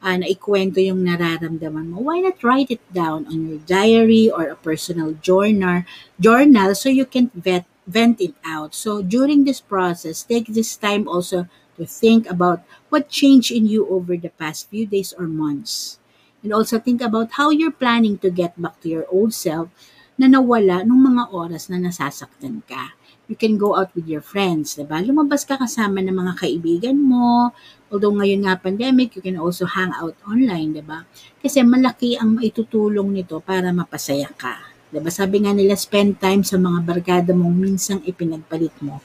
uh, 0.04 0.16
na 0.16 0.28
ikwento 0.28 0.80
yung 0.80 1.04
nararamdaman 1.04 1.92
mo, 1.92 2.06
why 2.06 2.24
not 2.24 2.40
write 2.44 2.72
it 2.72 2.84
down 2.94 3.28
on 3.28 3.48
your 3.48 3.62
diary 3.68 4.32
or 4.32 4.48
a 4.48 4.58
personal 4.58 5.16
journal, 5.20 5.84
journal 6.20 6.72
so 6.76 6.88
you 6.88 7.06
can 7.06 7.32
vet 7.36 7.68
vent 7.90 8.22
it 8.22 8.38
out. 8.46 8.78
So 8.78 9.02
during 9.02 9.50
this 9.50 9.60
process, 9.66 10.22
take 10.22 10.54
this 10.54 10.78
time 10.78 11.10
also 11.10 11.50
to 11.80 11.88
think 11.88 12.28
about 12.28 12.60
what 12.92 13.08
changed 13.08 13.56
in 13.56 13.64
you 13.64 13.88
over 13.88 14.20
the 14.20 14.30
past 14.36 14.68
few 14.68 14.84
days 14.84 15.16
or 15.16 15.32
months. 15.32 15.98
And 16.44 16.52
also 16.52 16.80
think 16.80 17.00
about 17.00 17.40
how 17.40 17.50
you're 17.50 17.74
planning 17.74 18.20
to 18.20 18.28
get 18.28 18.60
back 18.60 18.84
to 18.84 18.92
your 18.92 19.08
old 19.08 19.32
self 19.32 19.72
na 20.20 20.28
nawala 20.28 20.84
nung 20.84 21.00
mga 21.00 21.32
oras 21.32 21.72
na 21.72 21.80
nasasaktan 21.80 22.60
ka. 22.68 23.00
You 23.32 23.40
can 23.40 23.56
go 23.56 23.80
out 23.80 23.96
with 23.96 24.10
your 24.10 24.26
friends, 24.26 24.76
diba? 24.76 25.00
Lumabas 25.00 25.48
ka 25.48 25.56
kasama 25.56 26.04
ng 26.04 26.12
mga 26.12 26.34
kaibigan 26.44 26.98
mo. 27.00 27.56
Although 27.88 28.20
ngayon 28.20 28.44
nga 28.44 28.60
pandemic, 28.60 29.16
you 29.16 29.24
can 29.24 29.40
also 29.40 29.64
hang 29.64 29.96
out 29.96 30.18
online, 30.28 30.76
diba? 30.76 31.08
Kasi 31.40 31.64
malaki 31.64 32.20
ang 32.20 32.36
maitutulong 32.36 33.16
nito 33.16 33.40
para 33.40 33.72
mapasaya 33.72 34.28
ka. 34.36 34.76
Diba? 34.90 35.14
Sabi 35.14 35.46
nga 35.46 35.54
nila, 35.54 35.78
spend 35.78 36.18
time 36.18 36.42
sa 36.42 36.58
mga 36.58 36.80
barkada 36.82 37.32
mong 37.32 37.56
minsang 37.56 38.02
ipinagpalit 38.04 38.74
mo 38.82 39.00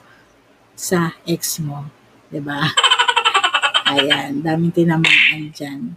sa 0.75 1.15
ex 1.29 1.61
mo. 1.63 2.04
Diba? 2.33 2.65
Ayan, 3.95 4.41
daming 4.41 4.73
tinamaan 4.73 5.53
dyan. 5.53 5.95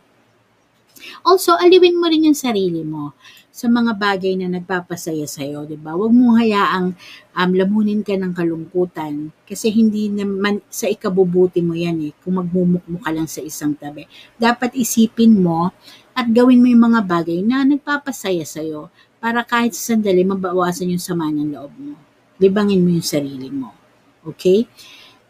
Also, 1.23 1.55
aliwin 1.55 1.97
mo 1.99 2.09
rin 2.09 2.27
yung 2.27 2.37
sarili 2.37 2.83
mo 2.83 3.13
sa 3.57 3.65
mga 3.65 3.97
bagay 3.97 4.37
na 4.37 4.53
nagpapasaya 4.53 5.25
sa'yo, 5.25 5.65
di 5.65 5.81
ba? 5.81 5.97
Huwag 5.97 6.13
mong 6.13 6.45
hayaang 6.45 6.93
um, 7.33 7.51
lamunin 7.57 8.05
ka 8.05 8.13
ng 8.13 8.29
kalungkutan 8.37 9.33
kasi 9.49 9.73
hindi 9.73 10.13
naman 10.13 10.61
sa 10.69 10.85
ikabubuti 10.85 11.65
mo 11.65 11.73
yan 11.73 11.97
eh, 12.05 12.13
kung 12.21 12.37
magmumukmo 12.37 13.01
ka 13.01 13.09
lang 13.09 13.25
sa 13.25 13.41
isang 13.41 13.73
tabi. 13.73 14.05
Dapat 14.37 14.77
isipin 14.77 15.41
mo 15.41 15.73
at 16.13 16.29
gawin 16.29 16.61
mo 16.61 16.69
yung 16.69 16.85
mga 16.93 17.01
bagay 17.09 17.41
na 17.41 17.65
nagpapasaya 17.65 18.45
sa'yo 18.45 18.93
para 19.17 19.41
kahit 19.41 19.73
sa 19.73 19.97
sandali 19.97 20.21
mabawasan 20.21 20.93
yung 20.93 21.01
sama 21.01 21.33
ng 21.33 21.49
loob 21.57 21.73
mo. 21.81 21.97
Libangin 22.37 22.85
mo 22.85 22.93
yung 22.93 23.05
sarili 23.05 23.49
mo. 23.49 23.73
Okay? 24.21 24.69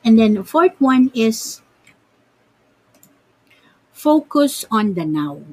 And 0.07 0.15
then 0.15 0.39
fourth 0.47 0.79
one 0.79 1.11
is 1.11 1.59
focus 3.91 4.63
on 4.71 4.95
the 4.95 5.03
now. 5.03 5.43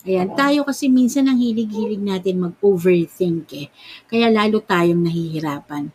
Ayan, 0.00 0.32
tayo 0.32 0.64
kasi 0.64 0.88
minsan 0.88 1.28
ang 1.28 1.36
hilig-hilig 1.36 2.00
natin 2.00 2.40
mag-overthink 2.40 3.52
eh. 3.52 3.68
Kaya 4.08 4.32
lalo 4.32 4.64
tayong 4.64 5.04
nahihirapan. 5.04 5.92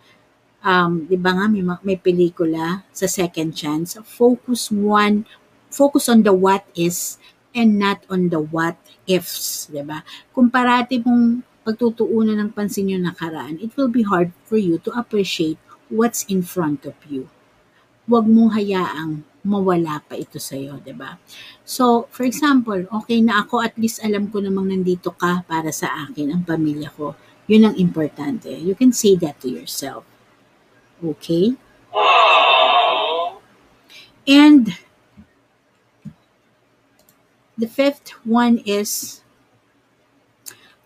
Um, 0.61 1.09
'di 1.09 1.17
ba 1.17 1.33
nga 1.33 1.49
may 1.49 1.65
may 1.81 1.97
pelikula 1.97 2.85
sa 2.93 3.09
Second 3.09 3.57
Chance, 3.57 3.97
focus 4.05 4.69
one 4.69 5.25
focus 5.73 6.05
on 6.05 6.21
the 6.21 6.29
what 6.29 6.69
is 6.77 7.17
and 7.57 7.81
not 7.81 8.05
on 8.13 8.29
the 8.29 8.37
what 8.37 8.77
ifs, 9.09 9.73
'di 9.73 9.81
ba? 9.81 10.05
Kung 10.29 10.53
parati 10.53 11.01
mong 11.01 11.41
pagtutuunan 11.65 12.37
ng 12.37 12.53
pansin 12.53 12.93
yung 12.93 13.09
nakaraan, 13.09 13.57
it 13.57 13.73
will 13.73 13.89
be 13.89 14.05
hard 14.05 14.29
for 14.45 14.61
you 14.61 14.77
to 14.85 14.93
appreciate 14.93 15.57
what's 15.91 16.23
in 16.31 16.41
front 16.41 16.87
of 16.87 16.95
you. 17.05 17.27
Huwag 18.07 18.25
mong 18.25 18.55
hayaang 18.55 19.27
mawala 19.43 19.99
pa 20.07 20.15
ito 20.15 20.39
sa 20.39 20.55
iyo, 20.55 20.79
'di 20.79 20.95
ba? 20.95 21.19
So, 21.67 22.07
for 22.09 22.23
example, 22.25 22.87
okay 23.03 23.19
na 23.19 23.43
ako 23.43 23.61
at 23.61 23.75
least 23.75 23.99
alam 24.01 24.31
ko 24.31 24.39
namang 24.39 24.71
nandito 24.71 25.13
ka 25.13 25.43
para 25.45 25.69
sa 25.69 26.07
akin, 26.07 26.31
ang 26.31 26.43
pamilya 26.47 26.89
ko. 26.95 27.13
'Yun 27.45 27.67
ang 27.67 27.75
importante. 27.75 28.49
You 28.49 28.73
can 28.73 28.95
say 28.95 29.19
that 29.19 29.37
to 29.43 29.51
yourself. 29.51 30.07
Okay? 31.03 31.59
And 34.29 34.71
The 37.61 37.69
fifth 37.69 38.09
one 38.25 38.57
is 38.65 39.21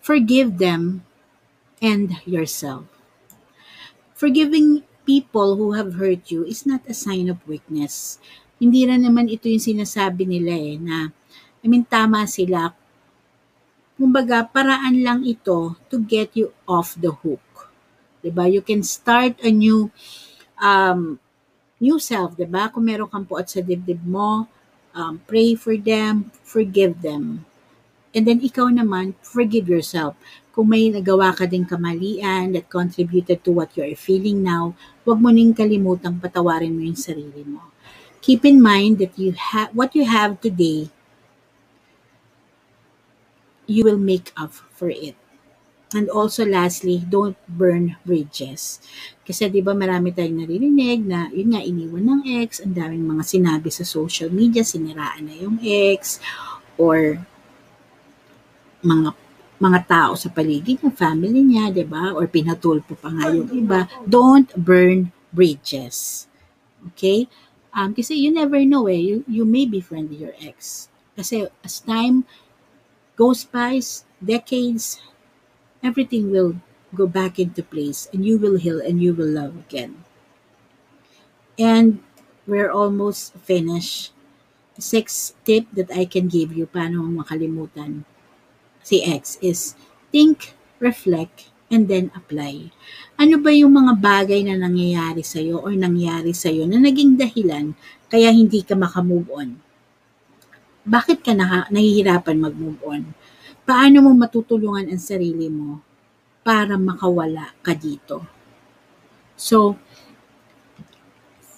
forgive 0.04 0.58
them 0.58 1.08
and 1.80 2.20
yourself. 2.26 2.84
Forgiving 4.12 4.84
people 5.06 5.54
who 5.56 5.72
have 5.78 5.96
hurt 5.96 6.28
you 6.28 6.42
is 6.44 6.66
not 6.66 6.82
a 6.90 6.92
sign 6.92 7.30
of 7.30 7.38
weakness. 7.46 8.18
Hindi 8.58 8.84
rin 8.84 9.06
naman 9.06 9.30
ito 9.30 9.46
yung 9.46 9.62
sinasabi 9.62 10.26
nila 10.26 10.52
eh 10.52 10.76
na 10.76 11.14
I 11.62 11.66
mean 11.70 11.86
tama 11.86 12.26
sila. 12.26 12.74
Kumbaga 13.96 14.44
paraan 14.44 15.00
lang 15.00 15.20
ito 15.24 15.78
to 15.88 15.96
get 16.02 16.34
you 16.36 16.52
off 16.68 16.98
the 16.98 17.14
hook. 17.14 17.72
'Di 18.20 18.34
ba? 18.34 18.50
You 18.50 18.60
can 18.60 18.82
start 18.82 19.38
a 19.40 19.48
new 19.54 19.88
um 20.58 21.22
new 21.78 21.96
self, 22.02 22.34
'di 22.34 22.50
ba? 22.50 22.68
Kung 22.68 22.84
meron 22.84 23.08
kang 23.08 23.24
puot 23.24 23.46
sa 23.46 23.62
dibdib 23.62 24.02
mo, 24.02 24.50
um, 24.96 25.20
pray 25.28 25.54
for 25.54 25.76
them, 25.76 26.32
forgive 26.42 26.98
them. 27.04 27.44
And 28.16 28.24
then 28.24 28.40
ikaw 28.40 28.72
naman, 28.72 29.12
forgive 29.20 29.68
yourself. 29.68 30.16
Kung 30.56 30.72
may 30.72 30.88
nagawa 30.88 31.36
ka 31.36 31.44
ding 31.44 31.68
kamalian 31.68 32.56
that 32.56 32.72
contributed 32.72 33.44
to 33.44 33.52
what 33.52 33.76
you're 33.76 33.92
feeling 33.92 34.40
now, 34.40 34.72
huwag 35.04 35.20
mo 35.20 35.28
ning 35.28 35.52
kalimutang 35.52 36.16
patawarin 36.16 36.72
mo 36.72 36.80
yung 36.80 36.96
sarili 36.96 37.44
mo. 37.44 37.60
Keep 38.24 38.48
in 38.48 38.64
mind 38.64 38.96
that 39.04 39.12
you 39.20 39.36
have 39.36 39.68
what 39.76 39.92
you 39.92 40.08
have 40.08 40.40
today, 40.40 40.88
you 43.68 43.84
will 43.84 44.00
make 44.00 44.32
up 44.32 44.56
for 44.72 44.88
it. 44.88 45.12
And 45.92 46.08
also 46.08 46.48
lastly, 46.48 47.04
don't 47.04 47.36
burn 47.44 48.00
bridges. 48.02 48.80
Kasi 49.28 49.52
'di 49.52 49.60
ba 49.60 49.76
marami 49.76 50.10
tayong 50.10 50.40
naririnig 50.40 51.04
na 51.04 51.28
yun 51.30 51.52
nga 51.52 51.62
iniwan 51.62 52.04
ng 52.08 52.22
ex, 52.40 52.64
ang 52.64 52.72
daming 52.72 53.04
mga 53.04 53.28
sinabi 53.28 53.68
sa 53.68 53.84
social 53.84 54.32
media, 54.32 54.64
siniraan 54.64 55.28
na 55.28 55.36
yung 55.36 55.60
ex 55.60 56.16
or 56.80 57.20
mga 58.86 59.10
mga 59.56 59.80
tao 59.88 60.12
sa 60.14 60.30
paligid 60.30 60.84
ng 60.84 60.94
family 60.94 61.42
niya, 61.42 61.74
'di 61.74 61.84
ba? 61.88 62.14
Or 62.14 62.30
pinatulpo 62.30 62.94
pa 62.94 63.10
nga 63.10 63.34
yung 63.34 63.50
iba. 63.50 63.90
Don't 64.06 64.48
burn 64.54 65.10
bridges. 65.34 66.28
Okay? 66.92 67.26
Um, 67.76 67.92
kasi 67.92 68.16
you 68.16 68.32
never 68.32 68.64
know 68.64 68.88
eh, 68.88 68.96
you, 68.96 69.20
you 69.28 69.44
may 69.44 69.68
befriend 69.68 70.08
your 70.16 70.32
ex. 70.40 70.88
Kasi 71.12 71.44
as 71.60 71.84
time 71.84 72.24
goes 73.20 73.44
by, 73.44 73.80
decades, 74.24 74.96
everything 75.84 76.32
will 76.32 76.56
go 76.96 77.04
back 77.04 77.36
into 77.36 77.60
place 77.60 78.08
and 78.16 78.24
you 78.24 78.40
will 78.40 78.56
heal 78.56 78.80
and 78.80 79.04
you 79.04 79.12
will 79.12 79.28
love 79.28 79.56
again. 79.68 80.04
And 81.60 82.00
we're 82.48 82.72
almost 82.72 83.36
finished. 83.44 84.12
Sixth 84.76 85.32
tip 85.44 85.68
that 85.72 85.88
I 85.92 86.04
can 86.04 86.28
give 86.28 86.52
you 86.52 86.68
paano 86.68 87.04
makalimutan 87.08 88.04
si 88.86 89.02
X 89.02 89.42
is 89.42 89.74
think, 90.14 90.54
reflect, 90.78 91.50
and 91.66 91.90
then 91.90 92.14
apply. 92.14 92.70
Ano 93.18 93.42
ba 93.42 93.50
yung 93.50 93.74
mga 93.74 93.98
bagay 93.98 94.46
na 94.46 94.54
nangyayari 94.54 95.26
sa'yo 95.26 95.58
or 95.58 95.74
nangyari 95.74 96.30
sa'yo 96.30 96.70
na 96.70 96.78
naging 96.78 97.18
dahilan 97.18 97.74
kaya 98.06 98.30
hindi 98.30 98.62
ka 98.62 98.78
makamove 98.78 99.26
on? 99.34 99.58
Bakit 100.86 101.26
ka 101.26 101.34
na, 101.34 101.66
nahihirapan 101.66 102.38
mag-move 102.38 102.78
on? 102.86 103.02
Paano 103.66 104.06
mo 104.06 104.14
matutulungan 104.14 104.86
ang 104.86 105.02
sarili 105.02 105.50
mo 105.50 105.82
para 106.46 106.78
makawala 106.78 107.50
ka 107.66 107.74
dito? 107.74 108.22
So, 109.34 109.74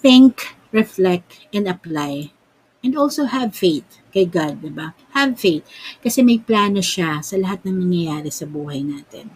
think, 0.01 0.57
reflect, 0.73 1.45
and 1.53 1.69
apply. 1.69 2.33
And 2.79 2.95
also 2.95 3.27
have 3.27 3.51
faith 3.55 3.99
kay 4.09 4.25
God, 4.25 4.63
di 4.63 4.71
ba? 4.71 4.95
Have 5.13 5.37
faith. 5.37 5.67
Kasi 5.99 6.23
may 6.23 6.39
plano 6.39 6.79
siya 6.79 7.21
sa 7.21 7.35
lahat 7.35 7.67
ng 7.67 7.75
nangyayari 7.85 8.31
sa 8.33 8.47
buhay 8.47 8.81
natin. 8.81 9.29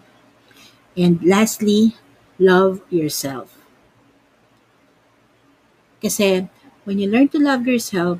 And 0.95 1.19
lastly, 1.25 1.97
love 2.39 2.81
yourself. 2.89 3.53
Kasi 6.01 6.47
when 6.83 6.99
you 6.99 7.07
learn 7.07 7.31
to 7.31 7.39
love 7.39 7.67
yourself, 7.67 8.19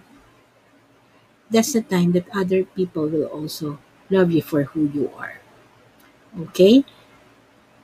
that's 1.51 1.74
the 1.74 1.84
time 1.84 2.12
that 2.18 2.25
other 2.34 2.63
people 2.63 3.08
will 3.08 3.30
also 3.30 3.77
love 4.10 4.32
you 4.32 4.42
for 4.42 4.63
who 4.74 4.89
you 4.89 5.12
are. 5.18 5.39
Okay? 6.50 6.84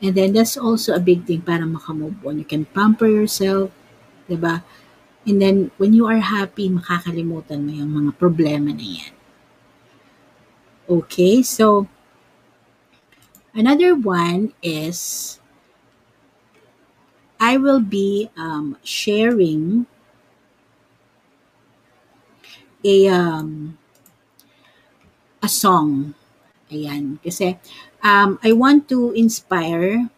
And 0.02 0.16
then 0.16 0.34
that's 0.34 0.56
also 0.56 0.96
a 0.96 1.04
big 1.04 1.28
thing 1.28 1.44
para 1.44 1.68
makamove 1.68 2.24
on. 2.24 2.40
You 2.40 2.48
can 2.48 2.66
pamper 2.66 3.08
yourself, 3.08 3.70
diba? 4.26 4.64
And 5.30 5.38
then 5.38 5.70
when 5.78 5.94
you 5.94 6.10
are 6.10 6.18
happy, 6.18 6.74
makakalimutan 6.74 7.62
mo 7.62 7.70
yung 7.70 7.94
mga 7.94 8.18
problema 8.18 8.74
na 8.74 8.82
yan. 8.82 9.14
Okay, 10.90 11.46
so 11.46 11.86
another 13.54 13.94
one 13.94 14.58
is 14.66 15.38
I 17.38 17.62
will 17.62 17.78
be 17.78 18.34
um, 18.34 18.74
sharing 18.82 19.86
a 22.82 23.06
um, 23.14 23.78
a 25.46 25.48
song. 25.48 26.18
Ayan. 26.74 27.22
Kasi 27.22 27.62
um, 28.02 28.42
I 28.42 28.50
want 28.58 28.90
to 28.90 29.14
inspire 29.14 30.10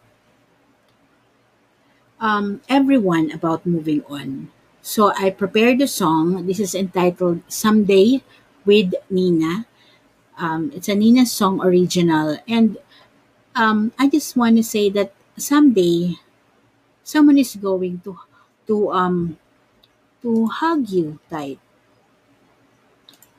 um, 2.16 2.64
everyone 2.64 3.28
about 3.28 3.68
moving 3.68 4.00
on. 4.08 4.48
So 4.82 5.12
I 5.14 5.30
prepared 5.30 5.80
a 5.80 5.88
song. 5.88 6.46
This 6.46 6.60
is 6.60 6.74
entitled 6.74 7.42
Someday 7.48 8.22
with 8.64 8.94
Nina. 9.10 9.66
Um, 10.38 10.72
it's 10.74 10.88
a 10.88 10.94
Nina 10.94 11.26
song 11.26 11.62
original. 11.62 12.38
And 12.48 12.78
um, 13.54 13.92
I 13.98 14.08
just 14.08 14.36
want 14.36 14.56
to 14.58 14.64
say 14.64 14.90
that 14.90 15.14
someday 15.36 16.16
someone 17.04 17.38
is 17.38 17.56
going 17.56 18.00
to 18.04 18.18
to 18.66 18.92
um 18.92 19.38
to 20.22 20.46
hug 20.46 20.88
you 20.90 21.18
tight 21.30 21.58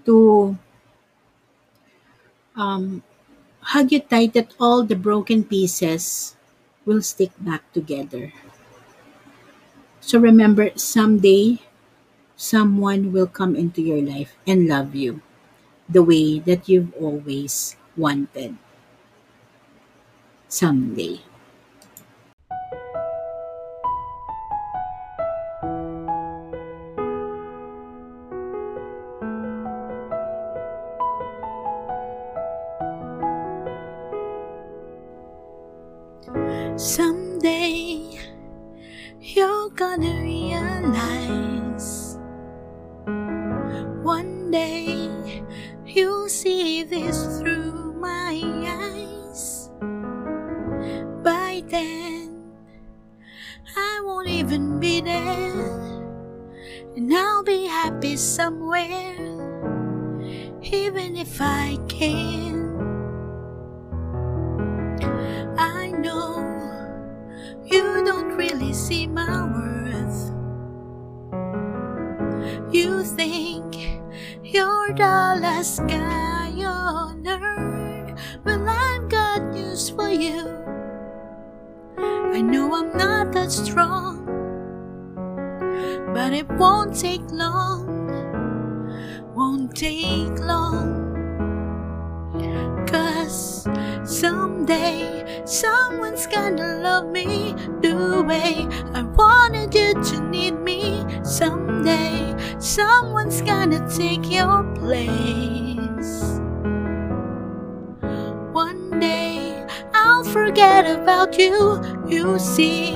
to 0.05 0.57
um, 2.55 3.03
hug 3.61 3.91
you 3.91 3.99
tight 3.99 4.33
that 4.33 4.53
all 4.59 4.83
the 4.83 4.95
broken 4.95 5.43
pieces 5.43 6.35
will 6.85 7.01
stick 7.01 7.31
back 7.39 7.71
together. 7.73 8.33
So 10.05 10.19
remember, 10.19 10.69
someday 10.75 11.57
someone 12.37 13.11
will 13.13 13.27
come 13.27 13.55
into 13.55 13.81
your 13.81 14.01
life 14.01 14.35
and 14.47 14.67
love 14.67 14.95
you 14.95 15.21
the 15.89 16.03
way 16.03 16.39
that 16.39 16.69
you've 16.69 16.93
always 16.95 17.77
wanted. 17.97 18.57
Someday. 20.47 21.19
Somewhere, 58.23 59.19
even 60.61 61.17
if 61.17 61.41
I 61.41 61.77
can. 61.89 62.71
I 65.57 65.91
know 65.91 66.39
you 67.65 68.03
don't 68.05 68.37
really 68.37 68.73
see 68.73 69.07
my 69.07 69.43
worth. 69.43 70.31
You 72.73 73.03
think 73.03 73.75
you're 74.41 74.93
the 74.95 75.37
last 75.43 75.85
guy 75.87 76.49
on 76.63 77.27
earth. 77.27 78.19
Well, 78.45 78.67
I've 78.69 79.09
got 79.09 79.43
news 79.51 79.89
for 79.89 80.09
you. 80.09 80.47
I 81.97 82.41
know 82.41 82.73
I'm 82.73 82.97
not 82.97 83.33
that 83.33 83.51
strong, 83.51 84.25
but 86.13 86.33
it 86.33 86.49
won't 86.57 86.97
take 86.97 87.29
long. 87.29 88.02
Won't 89.53 89.75
take 89.75 90.39
long. 90.39 91.13
Cause 92.87 93.67
someday 94.03 95.43
someone's 95.45 96.25
gonna 96.25 96.81
love 96.81 97.05
me 97.05 97.53
the 97.83 98.23
way 98.27 98.65
I 98.95 99.03
wanted 99.03 99.75
you 99.75 99.93
to 99.93 100.21
need 100.21 100.59
me. 100.59 101.05
Someday 101.23 102.33
someone's 102.57 103.43
gonna 103.43 103.87
take 103.87 104.25
your 104.31 104.63
place. 104.73 106.39
One 108.53 108.99
day 108.99 109.67
I'll 109.93 110.23
forget 110.23 110.89
about 110.89 111.37
you. 111.37 111.79
You 112.07 112.39
see, 112.39 112.95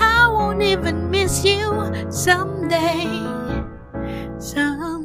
I 0.00 0.26
won't 0.32 0.62
even 0.62 1.10
miss 1.10 1.44
you. 1.44 1.68
Someday, 2.08 3.04
someday. 4.38 4.97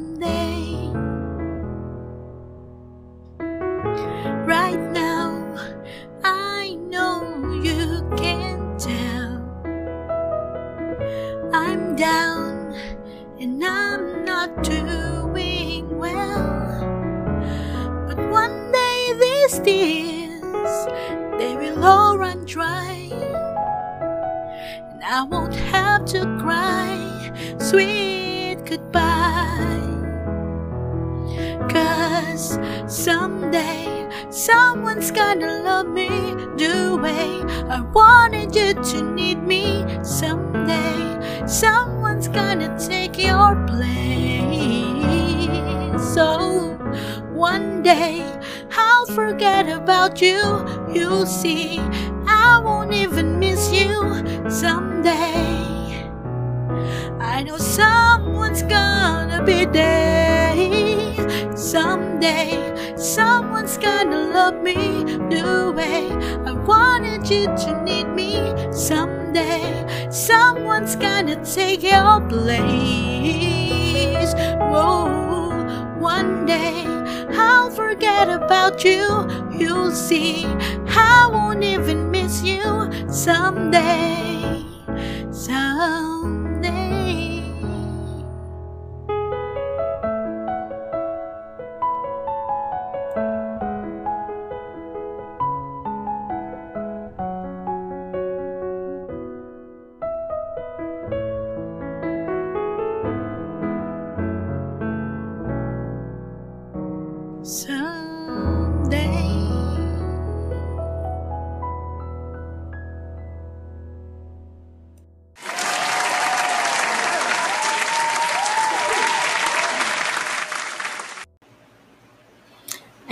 Someone's 34.64 35.10
gonna 35.10 35.62
love 35.62 35.88
me 35.88 36.08
the 36.56 36.98
way 37.04 37.28
I 37.68 37.80
wanted 37.98 38.54
you 38.56 38.72
to 38.90 39.02
need 39.02 39.42
me. 39.42 39.84
Someday 40.02 41.00
someone's 41.46 42.28
gonna 42.28 42.70
take 42.78 43.18
your 43.18 43.50
place. 43.66 44.94
So 46.14 46.26
one 47.48 47.82
day 47.82 48.22
I'll 48.86 49.06
forget 49.20 49.68
about 49.68 50.22
you. 50.22 50.40
You'll 50.96 51.26
see, 51.26 51.78
I 52.26 52.58
won't 52.64 52.94
even 52.94 53.38
miss 53.38 53.70
you. 53.70 53.92
Someday 54.48 56.08
I 57.20 57.42
know 57.42 57.58
someone's 57.58 58.62
gonna 58.62 59.42
be 59.44 59.66
there. 59.66 60.54
Someday, 61.56 62.73
someone's 63.04 63.76
gonna 63.76 64.16
love 64.32 64.62
me 64.62 65.04
the 65.28 65.72
way 65.76 66.10
I 66.46 66.52
wanted 66.52 67.28
you 67.28 67.44
to 67.46 67.82
need 67.82 68.08
me 68.08 68.54
someday. 68.72 69.84
Someone's 70.10 70.96
gonna 70.96 71.44
take 71.44 71.82
your 71.82 72.20
place. 72.28 74.32
Whoa, 74.58 75.98
one 75.98 76.46
day 76.46 76.86
I'll 77.36 77.70
forget 77.70 78.30
about 78.30 78.82
you. 78.84 79.28
You'll 79.52 79.92
see, 79.92 80.46
I 80.88 81.28
won't 81.30 81.62
even 81.62 82.10
miss 82.10 82.42
you 82.42 82.90
someday. 83.12 84.64
Someday. 85.30 87.23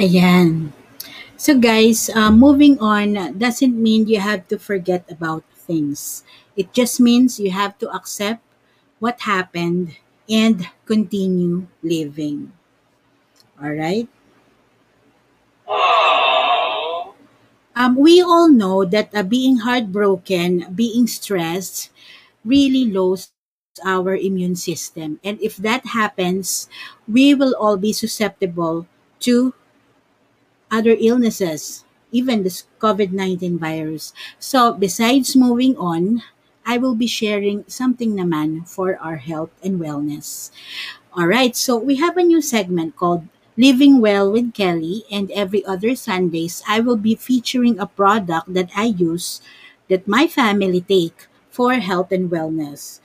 Ayan. 0.03 0.73
So 1.37 1.53
guys, 1.59 2.11
uh, 2.11 2.33
moving 2.33 2.79
on 2.81 3.39
doesn't 3.39 3.77
mean 3.87 4.09
you 4.09 4.21
have 4.21 4.49
to 4.51 4.59
forget 4.59 5.05
about 5.11 5.45
things. 5.69 6.25
It 6.57 6.73
just 6.73 7.01
means 7.01 7.41
you 7.41 7.53
have 7.53 7.79
to 7.81 7.89
accept 7.99 8.43
what 9.01 9.23
happened 9.23 9.97
and 10.31 10.57
continue 10.87 11.69
living. 11.83 12.53
All 13.63 13.73
right? 13.73 14.09
Um, 17.75 17.97
we 17.97 18.21
all 18.21 18.49
know 18.51 18.85
that 18.85 19.11
uh, 19.15 19.23
being 19.23 19.59
heartbroken, 19.65 20.67
being 20.75 21.07
stressed, 21.07 21.91
really 22.45 22.85
lowers 22.85 23.33
our 23.85 24.17
immune 24.17 24.57
system. 24.57 25.19
And 25.25 25.41
if 25.41 25.57
that 25.57 25.97
happens, 25.97 26.69
we 27.09 27.35
will 27.35 27.57
all 27.59 27.77
be 27.79 27.93
susceptible 27.93 28.87
to 29.21 29.55
other 30.73 30.97
illnesses, 30.99 31.85
even 32.11 32.43
this 32.43 32.65
COVID 32.81 33.13
19 33.13 33.59
virus. 33.59 34.13
So, 34.41 34.73
besides 34.73 35.37
moving 35.37 35.77
on, 35.77 36.23
I 36.67 36.79
will 36.79 36.95
be 36.95 37.07
sharing 37.07 37.65
something 37.69 38.17
naman 38.17 38.67
for 38.67 38.97
our 38.99 39.17
health 39.23 39.51
and 39.63 39.79
wellness. 39.79 40.51
All 41.13 41.27
right, 41.27 41.55
so 41.55 41.77
we 41.77 41.97
have 41.97 42.17
a 42.17 42.25
new 42.25 42.41
segment 42.41 42.97
called 42.97 43.29
Living 43.57 44.01
Well 44.01 44.33
with 44.33 44.55
Kelly, 44.55 45.05
and 45.13 45.31
every 45.33 45.65
other 45.67 45.95
Sundays, 45.95 46.63
I 46.67 46.81
will 46.81 46.97
be 46.97 47.15
featuring 47.15 47.79
a 47.79 47.87
product 47.87 48.55
that 48.55 48.71
I 48.75 48.97
use 48.97 49.43
that 49.89 50.09
my 50.09 50.27
family 50.27 50.81
take 50.81 51.29
for 51.51 51.75
health 51.75 52.13
and 52.13 52.31
wellness. 52.31 53.01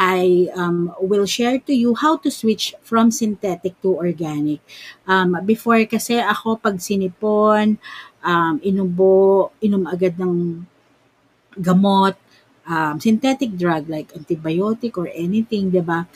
I 0.00 0.48
um, 0.56 0.96
will 0.96 1.28
share 1.28 1.60
to 1.68 1.76
you 1.76 1.92
how 1.92 2.16
to 2.24 2.32
switch 2.32 2.72
from 2.80 3.12
synthetic 3.12 3.76
to 3.84 4.00
organic. 4.00 4.64
Um, 5.04 5.36
before 5.44 5.84
kasi 5.84 6.16
ako 6.16 6.56
pag 6.56 6.80
sinipon, 6.80 7.76
um, 8.24 8.56
inubo, 8.64 9.52
inom 9.60 9.84
agad 9.84 10.16
ng 10.16 10.64
gamot, 11.60 12.16
um, 12.64 12.96
synthetic 12.96 13.52
drug 13.60 13.92
like 13.92 14.08
antibiotic 14.16 14.96
or 14.96 15.12
anything, 15.12 15.68
'di 15.68 15.84
ba? 15.84 16.08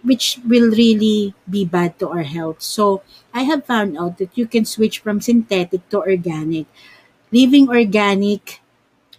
Which 0.00 0.40
will 0.48 0.72
really 0.72 1.36
be 1.44 1.68
bad 1.68 2.00
to 2.00 2.08
our 2.08 2.24
health. 2.24 2.64
So, 2.64 3.04
I 3.36 3.44
have 3.44 3.68
found 3.68 4.00
out 4.00 4.16
that 4.24 4.32
you 4.40 4.48
can 4.48 4.64
switch 4.64 5.04
from 5.04 5.20
synthetic 5.20 5.84
to 5.92 6.00
organic. 6.00 6.64
Living 7.28 7.68
organic, 7.68 8.64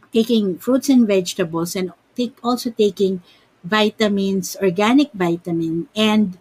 taking 0.10 0.58
fruits 0.58 0.90
and 0.90 1.06
vegetables, 1.06 1.78
and 1.78 1.94
take 2.18 2.34
also 2.42 2.74
taking 2.74 3.22
vitamins, 3.64 4.56
organic 4.62 5.12
vitamin, 5.14 5.88
and 5.96 6.38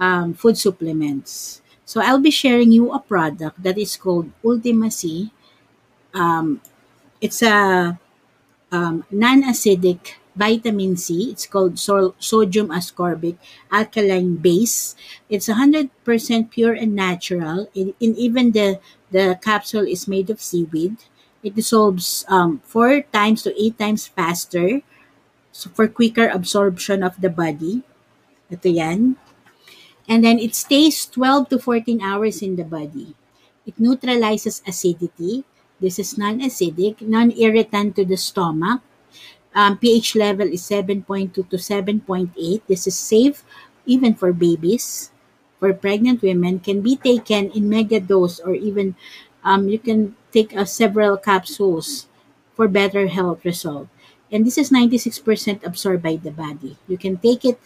um, 0.00 0.34
food 0.34 0.58
supplements. 0.58 1.62
So, 1.84 2.00
I'll 2.00 2.20
be 2.20 2.30
sharing 2.32 2.72
you 2.72 2.92
a 2.92 3.00
product 3.00 3.62
that 3.62 3.78
is 3.78 3.96
called 3.96 4.30
Ultima 4.44 4.90
C. 4.90 5.30
Um, 6.14 6.60
it's 7.20 7.42
a 7.42 7.98
um, 8.72 9.04
non-acidic 9.10 10.14
vitamin 10.36 10.96
C. 10.96 11.30
It's 11.30 11.46
called 11.46 11.78
so- 11.78 12.14
sodium 12.18 12.68
ascorbic 12.68 13.36
alkaline 13.70 14.36
base. 14.36 14.96
It's 15.28 15.48
100% 15.48 16.50
pure 16.50 16.74
and 16.74 16.94
natural. 16.94 17.68
In, 17.74 17.94
in 18.00 18.16
even 18.16 18.52
the 18.52 18.80
the 19.10 19.38
capsule 19.42 19.86
is 19.86 20.08
made 20.08 20.30
of 20.30 20.40
seaweed. 20.40 20.96
It 21.42 21.54
dissolves 21.56 22.24
um, 22.28 22.60
four 22.64 23.02
times 23.12 23.42
to 23.44 23.52
eight 23.60 23.78
times 23.78 24.06
faster 24.06 24.80
so 25.52 25.70
for 25.70 25.86
quicker 25.86 26.28
absorption 26.28 27.04
of 27.04 27.20
the 27.20 27.28
body. 27.28 27.84
Ito 28.50 28.68
yan. 28.68 29.16
And 30.08 30.24
then 30.24 30.40
it 30.40 30.56
stays 30.56 31.06
12 31.06 31.48
to 31.50 31.58
14 31.60 32.02
hours 32.02 32.42
in 32.42 32.56
the 32.56 32.64
body. 32.64 33.14
It 33.66 33.78
neutralizes 33.78 34.62
acidity. 34.66 35.44
This 35.78 35.98
is 35.98 36.18
non-acidic, 36.18 37.02
non-irritant 37.02 37.94
to 37.96 38.04
the 38.04 38.16
stomach. 38.16 38.82
Um, 39.54 39.78
pH 39.78 40.16
level 40.16 40.48
is 40.48 40.62
7.2 40.62 41.32
to 41.32 41.44
7.8. 41.44 42.62
This 42.66 42.86
is 42.86 42.98
safe 42.98 43.44
even 43.86 44.14
for 44.14 44.32
babies. 44.32 45.12
For 45.60 45.72
pregnant 45.72 46.22
women, 46.22 46.58
can 46.58 46.80
be 46.82 46.96
taken 46.96 47.50
in 47.52 47.68
mega 47.70 48.00
dose 48.00 48.40
or 48.40 48.54
even 48.54 48.96
um, 49.44 49.68
you 49.68 49.78
can 49.78 50.16
take 50.32 50.56
uh, 50.56 50.64
several 50.64 51.16
capsules 51.16 52.06
for 52.54 52.66
better 52.66 53.06
health 53.06 53.44
result. 53.44 53.86
And 54.32 54.48
this 54.48 54.56
is 54.56 54.72
96% 54.72 55.20
absorbed 55.60 56.02
by 56.02 56.16
the 56.16 56.32
body. 56.32 56.80
You 56.88 56.96
can 56.96 57.20
take 57.20 57.44
it 57.44 57.60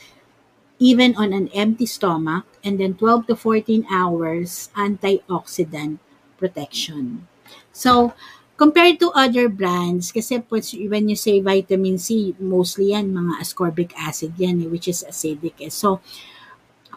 even 0.82 1.14
on 1.16 1.32
an 1.32 1.48
empty 1.54 1.86
stomach 1.86 2.44
and 2.66 2.76
then 2.82 2.98
12 2.98 3.30
to 3.30 3.36
14 3.36 3.86
hours 3.88 4.68
antioxidant 4.74 6.02
protection. 6.36 7.30
So, 7.72 8.12
compared 8.58 9.00
to 9.00 9.14
other 9.14 9.48
brands, 9.48 10.12
kasi 10.12 10.42
when 10.90 11.08
you 11.08 11.16
say 11.16 11.40
vitamin 11.40 11.96
C, 11.96 12.34
mostly 12.40 12.92
yan, 12.92 13.14
mga 13.14 13.40
ascorbic 13.40 13.94
acid 13.96 14.34
yan, 14.36 14.60
eh, 14.64 14.68
which 14.68 14.88
is 14.88 15.06
acidic. 15.06 15.62
Eh. 15.62 15.72
So, 15.72 16.00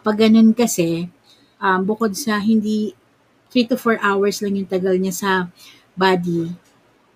pag 0.02 0.18
ganun 0.18 0.52
kasi, 0.52 1.08
um, 1.60 1.84
bukod 1.84 2.16
sa 2.16 2.40
hindi 2.40 2.92
3 3.52 3.70
to 3.70 3.76
4 3.76 4.00
hours 4.00 4.40
lang 4.40 4.56
yung 4.56 4.68
tagal 4.68 4.96
niya 4.96 5.14
sa 5.14 5.32
body, 5.96 6.52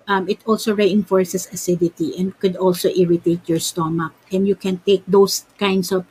um, 0.08 0.28
it 0.28 0.40
also 0.46 0.74
reinforces 0.74 1.48
acidity 1.52 2.16
and 2.18 2.38
could 2.38 2.56
also 2.56 2.88
irritate 2.90 3.48
your 3.48 3.60
stomach. 3.60 4.12
And 4.32 4.46
you 4.46 4.54
can 4.54 4.78
take 4.84 5.02
those 5.06 5.44
kinds 5.58 5.92
of 5.92 6.06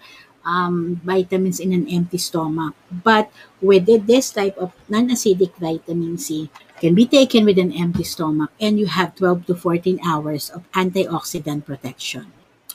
um, 0.45 1.01
vitamins 1.03 1.59
in 1.59 1.73
an 1.73 1.87
empty 1.87 2.17
stomach. 2.17 2.75
But 2.91 3.31
with 3.61 3.87
it, 3.87 4.07
this 4.07 4.31
type 4.31 4.57
of 4.57 4.73
non-acidic 4.89 5.55
vitamin 5.55 6.17
C 6.17 6.49
can 6.79 6.95
be 6.95 7.07
taken 7.07 7.45
with 7.45 7.57
an 7.57 7.71
empty 7.71 8.03
stomach 8.03 8.51
and 8.59 8.79
you 8.79 8.87
have 8.87 9.15
12 9.15 9.45
to 9.47 9.55
14 9.55 9.99
hours 10.05 10.49
of 10.49 10.69
antioxidant 10.73 11.65
protection. 11.65 12.31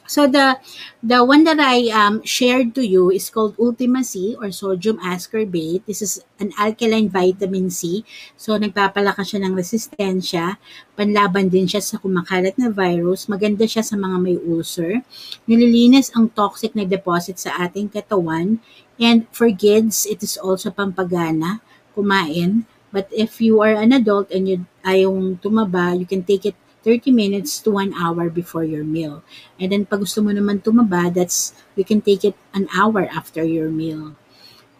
So 0.09 0.25
the 0.25 0.57
the 1.05 1.21
one 1.21 1.45
that 1.45 1.61
I 1.61 1.93
um, 1.93 2.25
shared 2.25 2.73
to 2.81 2.83
you 2.83 3.13
is 3.13 3.29
called 3.29 3.61
Ultima 3.61 4.01
C 4.01 4.33
or 4.41 4.49
sodium 4.49 4.97
ascorbate. 5.05 5.85
This 5.85 6.01
is 6.01 6.25
an 6.41 6.57
alkaline 6.57 7.13
vitamin 7.13 7.69
C. 7.69 8.09
So 8.41 8.57
nagpapalakas 8.57 9.37
siya 9.37 9.45
ng 9.45 9.53
resistensya. 9.53 10.57
Panlaban 10.97 11.53
din 11.53 11.69
siya 11.69 11.85
sa 11.85 12.01
kumakalat 12.01 12.57
na 12.57 12.73
virus. 12.73 13.29
Maganda 13.29 13.69
siya 13.69 13.85
sa 13.85 14.01
mga 14.01 14.17
may 14.17 14.41
ulcer. 14.41 15.05
Nililinis 15.45 16.09
ang 16.17 16.33
toxic 16.33 16.73
na 16.73 16.89
deposit 16.89 17.37
sa 17.37 17.61
ating 17.61 17.93
katawan. 17.93 18.65
And 18.97 19.29
for 19.31 19.53
kids, 19.53 20.09
it 20.09 20.25
is 20.25 20.41
also 20.41 20.73
pampagana, 20.73 21.61
kumain. 21.93 22.65
But 22.89 23.13
if 23.13 23.45
you 23.45 23.61
are 23.61 23.77
an 23.77 23.93
adult 23.93 24.33
and 24.33 24.49
you 24.49 24.65
ayong 24.89 25.45
tumaba, 25.45 25.93
you 25.93 26.09
can 26.09 26.25
take 26.25 26.49
it 26.49 26.57
30 26.89 27.13
minutes 27.13 27.61
to 27.61 27.77
1 27.77 27.93
hour 27.93 28.33
before 28.33 28.65
your 28.65 28.89
meal. 28.89 29.21
And 29.61 29.69
then 29.69 29.85
pag 29.85 30.01
gusto 30.01 30.25
mo 30.25 30.33
naman 30.33 30.65
tumaba, 30.65 31.13
that's 31.13 31.53
you 31.77 31.85
can 31.85 32.01
take 32.01 32.25
it 32.25 32.33
an 32.57 32.65
hour 32.73 33.05
after 33.13 33.45
your 33.45 33.69
meal. 33.69 34.17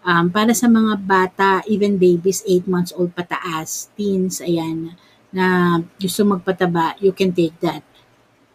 Um, 0.09 0.33
para 0.33 0.57
sa 0.57 0.73
mga 0.73 1.05
bata, 1.05 1.61
even 1.69 2.01
babies 2.01 2.41
8 2.49 2.65
months 2.65 2.97
old 2.97 3.13
pataas, 3.13 3.93
teens, 3.93 4.41
ayan, 4.41 4.97
na 5.29 5.77
gusto 6.01 6.25
magpataba, 6.25 6.97
you 7.05 7.13
can 7.13 7.37
take 7.37 7.53
that. 7.61 7.85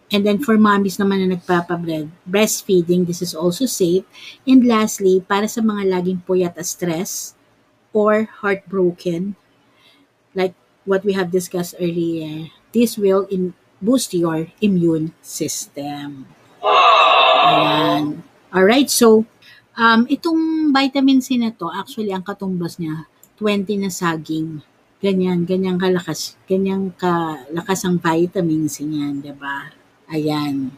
And 0.09 0.25
then 0.25 0.41
for 0.41 0.57
mommies 0.57 0.97
naman 0.97 1.21
na 1.21 1.37
nagpapabread, 1.37 2.09
breastfeeding, 2.25 3.05
this 3.05 3.21
is 3.21 3.37
also 3.37 3.69
safe. 3.69 4.05
And 4.49 4.65
lastly, 4.65 5.21
para 5.21 5.45
sa 5.45 5.61
mga 5.61 5.89
laging 5.89 6.25
puyat 6.25 6.57
at 6.57 6.65
stress, 6.65 7.37
or 7.93 8.25
heartbroken, 8.41 9.37
like 10.33 10.57
what 10.83 11.05
we 11.05 11.13
have 11.13 11.29
discussed 11.29 11.77
earlier, 11.77 12.49
this 12.73 12.97
will 12.97 13.29
in 13.29 13.53
boost 13.77 14.11
your 14.17 14.49
immune 14.59 15.13
system. 15.21 16.25
Ayan. 16.63 18.25
Alright, 18.49 18.89
so 18.89 19.29
um, 19.77 20.09
itong 20.09 20.71
vitamin 20.73 21.21
C 21.21 21.37
na 21.37 21.53
to, 21.53 21.69
actually 21.69 22.09
ang 22.15 22.25
katumbas 22.25 22.81
niya, 22.81 23.05
20 23.37 23.83
na 23.83 23.91
saging. 23.91 24.63
Ganyan, 25.03 25.43
ganyan 25.43 25.75
kalakas, 25.75 26.39
ganyan 26.47 26.95
kalakas 26.95 27.83
ang 27.83 27.99
vitamin 27.99 28.71
C 28.71 28.87
niyan, 28.87 29.19
'di 29.19 29.35
ba? 29.35 29.75
Ayan. 30.07 30.71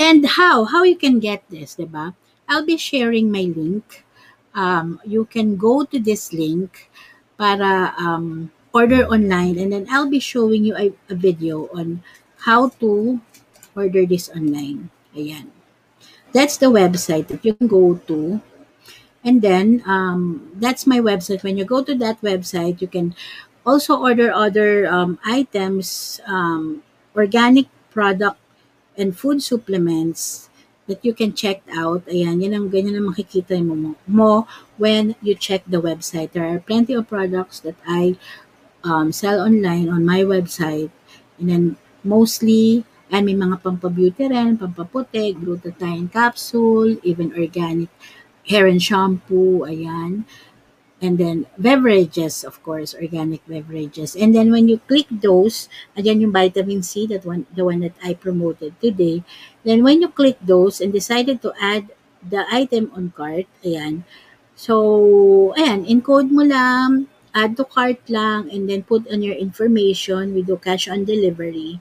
And 0.00 0.24
how? 0.24 0.64
How 0.64 0.82
you 0.88 0.96
can 0.96 1.20
get 1.20 1.44
this, 1.52 1.76
'di 1.76 1.92
ba? 1.92 2.16
I'll 2.48 2.64
be 2.64 2.80
sharing 2.80 3.28
my 3.28 3.52
link. 3.52 4.08
Um, 4.56 4.96
you 5.04 5.28
can 5.28 5.60
go 5.60 5.84
to 5.84 6.00
this 6.00 6.32
link 6.32 6.88
para 7.36 7.92
um, 8.00 8.48
order 8.74 9.04
online 9.06 9.58
and 9.58 9.72
then 9.72 9.86
I'll 9.90 10.10
be 10.10 10.20
showing 10.20 10.64
you 10.64 10.76
a, 10.76 10.92
a 11.08 11.14
video 11.14 11.68
on 11.72 12.02
how 12.48 12.70
to 12.80 13.20
order 13.76 14.04
this 14.06 14.28
online. 14.30 14.90
Ayan. 15.16 15.48
That's 16.32 16.56
the 16.56 16.72
website 16.72 17.28
that 17.28 17.44
you 17.44 17.54
can 17.54 17.68
go 17.68 18.00
to. 18.08 18.40
And 19.24 19.42
then, 19.42 19.84
um, 19.86 20.50
that's 20.56 20.86
my 20.86 20.98
website. 20.98 21.44
When 21.44 21.56
you 21.56 21.64
go 21.64 21.84
to 21.84 21.94
that 21.96 22.20
website, 22.22 22.80
you 22.80 22.88
can 22.88 23.14
also 23.64 24.00
order 24.00 24.32
other 24.32 24.88
um, 24.88 25.18
items, 25.24 26.20
um, 26.26 26.82
organic 27.14 27.68
product 27.90 28.40
and 28.96 29.16
food 29.16 29.42
supplements 29.42 30.48
that 30.86 31.04
you 31.04 31.14
can 31.14 31.32
check 31.32 31.62
out. 31.70 32.04
Ayan, 32.06 32.42
yan 32.42 32.54
ang 32.56 32.66
ganyan 32.68 32.98
ang 32.98 33.14
makikita 33.14 33.54
mo, 33.62 33.94
mo 34.06 34.48
when 34.76 35.14
you 35.22 35.34
check 35.38 35.62
the 35.68 35.80
website. 35.80 36.32
There 36.32 36.44
are 36.44 36.58
plenty 36.58 36.94
of 36.94 37.06
products 37.06 37.60
that 37.62 37.78
I 37.86 38.18
um, 38.84 39.12
sell 39.12 39.40
online 39.40 39.88
on 39.88 40.04
my 40.04 40.22
website. 40.22 40.90
And 41.38 41.48
then, 41.48 41.64
mostly, 42.04 42.84
ay 43.12 43.20
may 43.20 43.36
mga 43.36 43.60
pampabeauty 43.60 44.30
rin, 44.32 44.56
pampaputi, 44.56 45.36
glutathione 45.36 46.08
capsule, 46.08 46.96
even 47.02 47.36
organic 47.36 47.92
hair 48.48 48.66
and 48.66 48.82
shampoo, 48.82 49.68
ayan. 49.68 50.24
And 51.02 51.18
then, 51.18 51.50
beverages, 51.58 52.46
of 52.46 52.62
course, 52.62 52.94
organic 52.94 53.42
beverages. 53.44 54.14
And 54.14 54.30
then, 54.30 54.54
when 54.54 54.70
you 54.70 54.78
click 54.86 55.10
those, 55.10 55.68
again, 55.98 56.22
yung 56.22 56.30
vitamin 56.30 56.86
C, 56.86 57.10
that 57.10 57.26
one, 57.26 57.44
the 57.50 57.66
one 57.66 57.82
that 57.82 57.98
I 58.02 58.14
promoted 58.14 58.78
today, 58.78 59.26
then 59.66 59.82
when 59.82 60.00
you 60.00 60.08
click 60.08 60.38
those 60.38 60.80
and 60.80 60.94
decided 60.94 61.42
to 61.42 61.50
add 61.58 61.90
the 62.22 62.46
item 62.54 62.94
on 62.94 63.10
cart, 63.18 63.50
ayan, 63.66 64.06
so, 64.54 65.52
ayan, 65.58 65.82
encode 65.90 66.30
mo 66.30 66.46
lang, 66.46 67.10
add 67.34 67.56
to 67.56 67.64
cart 67.64 67.98
lang, 68.08 68.50
and 68.52 68.68
then 68.68 68.82
put 68.82 69.08
on 69.10 69.22
your 69.22 69.36
information. 69.36 70.34
We 70.34 70.42
do 70.42 70.56
cash 70.56 70.88
on 70.88 71.04
delivery. 71.04 71.80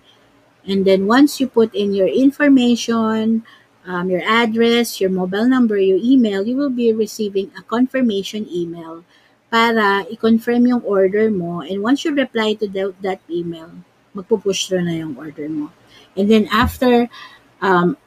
And 0.66 0.86
then 0.86 1.08
once 1.08 1.40
you 1.40 1.48
put 1.48 1.74
in 1.74 1.94
your 1.94 2.08
information, 2.08 3.44
um, 3.86 4.10
your 4.10 4.22
address, 4.22 5.02
your 5.02 5.10
mobile 5.10 5.48
number, 5.48 5.78
your 5.78 6.00
email, 6.02 6.46
you 6.46 6.56
will 6.56 6.70
be 6.70 6.94
receiving 6.94 7.52
a 7.58 7.64
confirmation 7.64 8.48
email 8.50 9.04
para 9.50 10.06
i-confirm 10.08 10.68
yung 10.68 10.82
order 10.88 11.30
mo. 11.30 11.62
And 11.62 11.82
once 11.82 12.06
you 12.06 12.14
reply 12.14 12.54
to 12.62 12.68
the, 12.68 12.94
that 13.02 13.20
email, 13.30 13.72
magpupush 14.16 14.68
through 14.68 14.86
na 14.86 15.02
yung 15.02 15.18
order 15.18 15.50
mo. 15.50 15.72
And 16.16 16.30
then 16.30 16.48
after 16.52 17.10
um, 17.62 17.98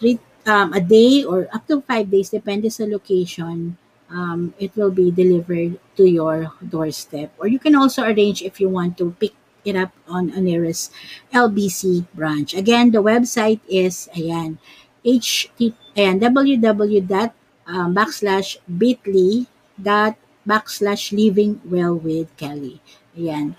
three, 0.00 0.18
um, 0.46 0.72
a 0.72 0.80
day 0.80 1.22
or 1.22 1.46
up 1.52 1.66
to 1.68 1.82
five 1.82 2.10
days, 2.10 2.30
depende 2.30 2.72
sa 2.72 2.88
location, 2.88 3.76
um, 4.10 4.54
it 4.58 4.74
will 4.76 4.90
be 4.90 5.10
delivered 5.10 5.78
to 5.96 6.04
your 6.04 6.52
doorstep. 6.66 7.32
Or 7.38 7.46
you 7.46 7.58
can 7.58 7.74
also 7.74 8.04
arrange 8.04 8.42
if 8.42 8.60
you 8.60 8.68
want 8.68 8.98
to 8.98 9.14
pick 9.20 9.32
it 9.64 9.76
up 9.76 9.92
on 10.08 10.30
a 10.30 10.40
nearest 10.40 10.92
LBC 11.32 12.06
branch. 12.14 12.54
Again, 12.54 12.90
the 12.90 13.02
website 13.02 13.60
is, 13.68 14.08
ayan, 14.16 14.58
ht, 15.04 15.74
ayan, 15.96 16.20
www 16.20 17.06
dot 17.06 17.34
um, 17.68 17.94
backslash 17.94 18.56
bit.ly 18.66 19.46
dot 19.76 20.16
backslash 20.48 21.12
living 21.12 21.60
well 21.64 21.94
with 21.94 22.34
Kelly. 22.36 22.80
Ayan. 23.16 23.54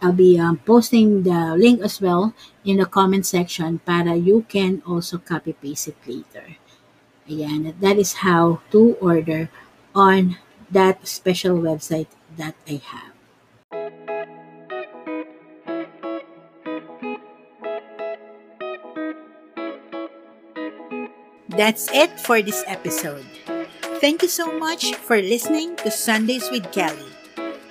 I'll 0.00 0.14
be 0.14 0.38
um, 0.38 0.62
posting 0.62 1.24
the 1.24 1.58
link 1.58 1.82
as 1.82 2.00
well 2.00 2.32
in 2.64 2.78
the 2.78 2.86
comment 2.86 3.26
section 3.26 3.82
para 3.82 4.14
you 4.14 4.46
can 4.46 4.80
also 4.86 5.18
copy 5.18 5.52
paste 5.52 5.88
it 5.90 5.98
later. 6.06 6.54
Ayan. 7.26 7.74
That 7.80 7.98
is 7.98 8.22
how 8.22 8.62
to 8.70 8.94
order 9.02 9.50
on 9.98 10.38
that 10.70 11.02
special 11.02 11.58
website 11.58 12.06
that 12.38 12.54
I 12.70 12.78
have. 12.86 13.18
That's 21.50 21.90
it 21.90 22.14
for 22.22 22.38
this 22.38 22.62
episode. 22.70 23.26
Thank 23.98 24.22
you 24.22 24.30
so 24.30 24.46
much 24.62 24.94
for 24.94 25.18
listening 25.18 25.74
to 25.82 25.90
Sundays 25.90 26.46
with 26.54 26.70
Kelly. 26.70 27.10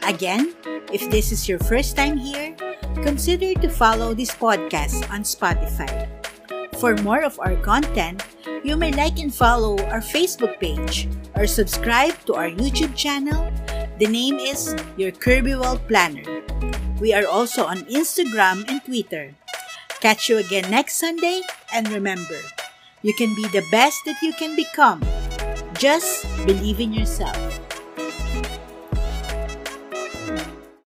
Again, 0.03 0.51
if 0.91 1.07
this 1.07 1.31
is 1.31 1.47
your 1.47 1.59
first 1.63 1.95
time 1.95 2.19
here, 2.19 2.51
consider 3.07 3.55
to 3.63 3.69
follow 3.71 4.11
this 4.11 4.35
podcast 4.35 5.07
on 5.07 5.23
Spotify. 5.23 6.03
For 6.75 6.99
more 6.99 7.23
of 7.23 7.39
our 7.39 7.55
content, 7.63 8.27
you 8.67 8.75
may 8.75 8.91
like 8.91 9.23
and 9.23 9.31
follow 9.31 9.79
our 9.87 10.03
Facebook 10.03 10.59
page 10.59 11.07
or 11.37 11.45
subscribe 11.45 12.17
to 12.25 12.33
our 12.33 12.49
YouTube 12.49 12.97
channel. 12.97 13.45
The 14.01 14.09
name 14.09 14.41
is 14.41 14.73
Your 14.97 15.11
Kirby 15.13 15.55
World 15.55 15.85
Planner. 15.87 16.25
We 16.99 17.13
are 17.13 17.29
also 17.29 17.63
on 17.63 17.85
Instagram 17.85 18.65
and 18.67 18.83
Twitter. 18.83 19.37
Catch 20.01 20.29
you 20.29 20.37
again 20.37 20.69
next 20.69 20.97
Sunday, 20.97 21.41
and 21.73 21.87
remember, 21.89 22.41
you 23.01 23.13
can 23.13 23.33
be 23.37 23.45
the 23.49 23.65
best 23.69 24.01
that 24.05 24.17
you 24.21 24.33
can 24.33 24.55
become. 24.57 25.01
Just 25.77 26.25
believe 26.45 26.81
in 26.81 26.93
yourself. 26.93 27.46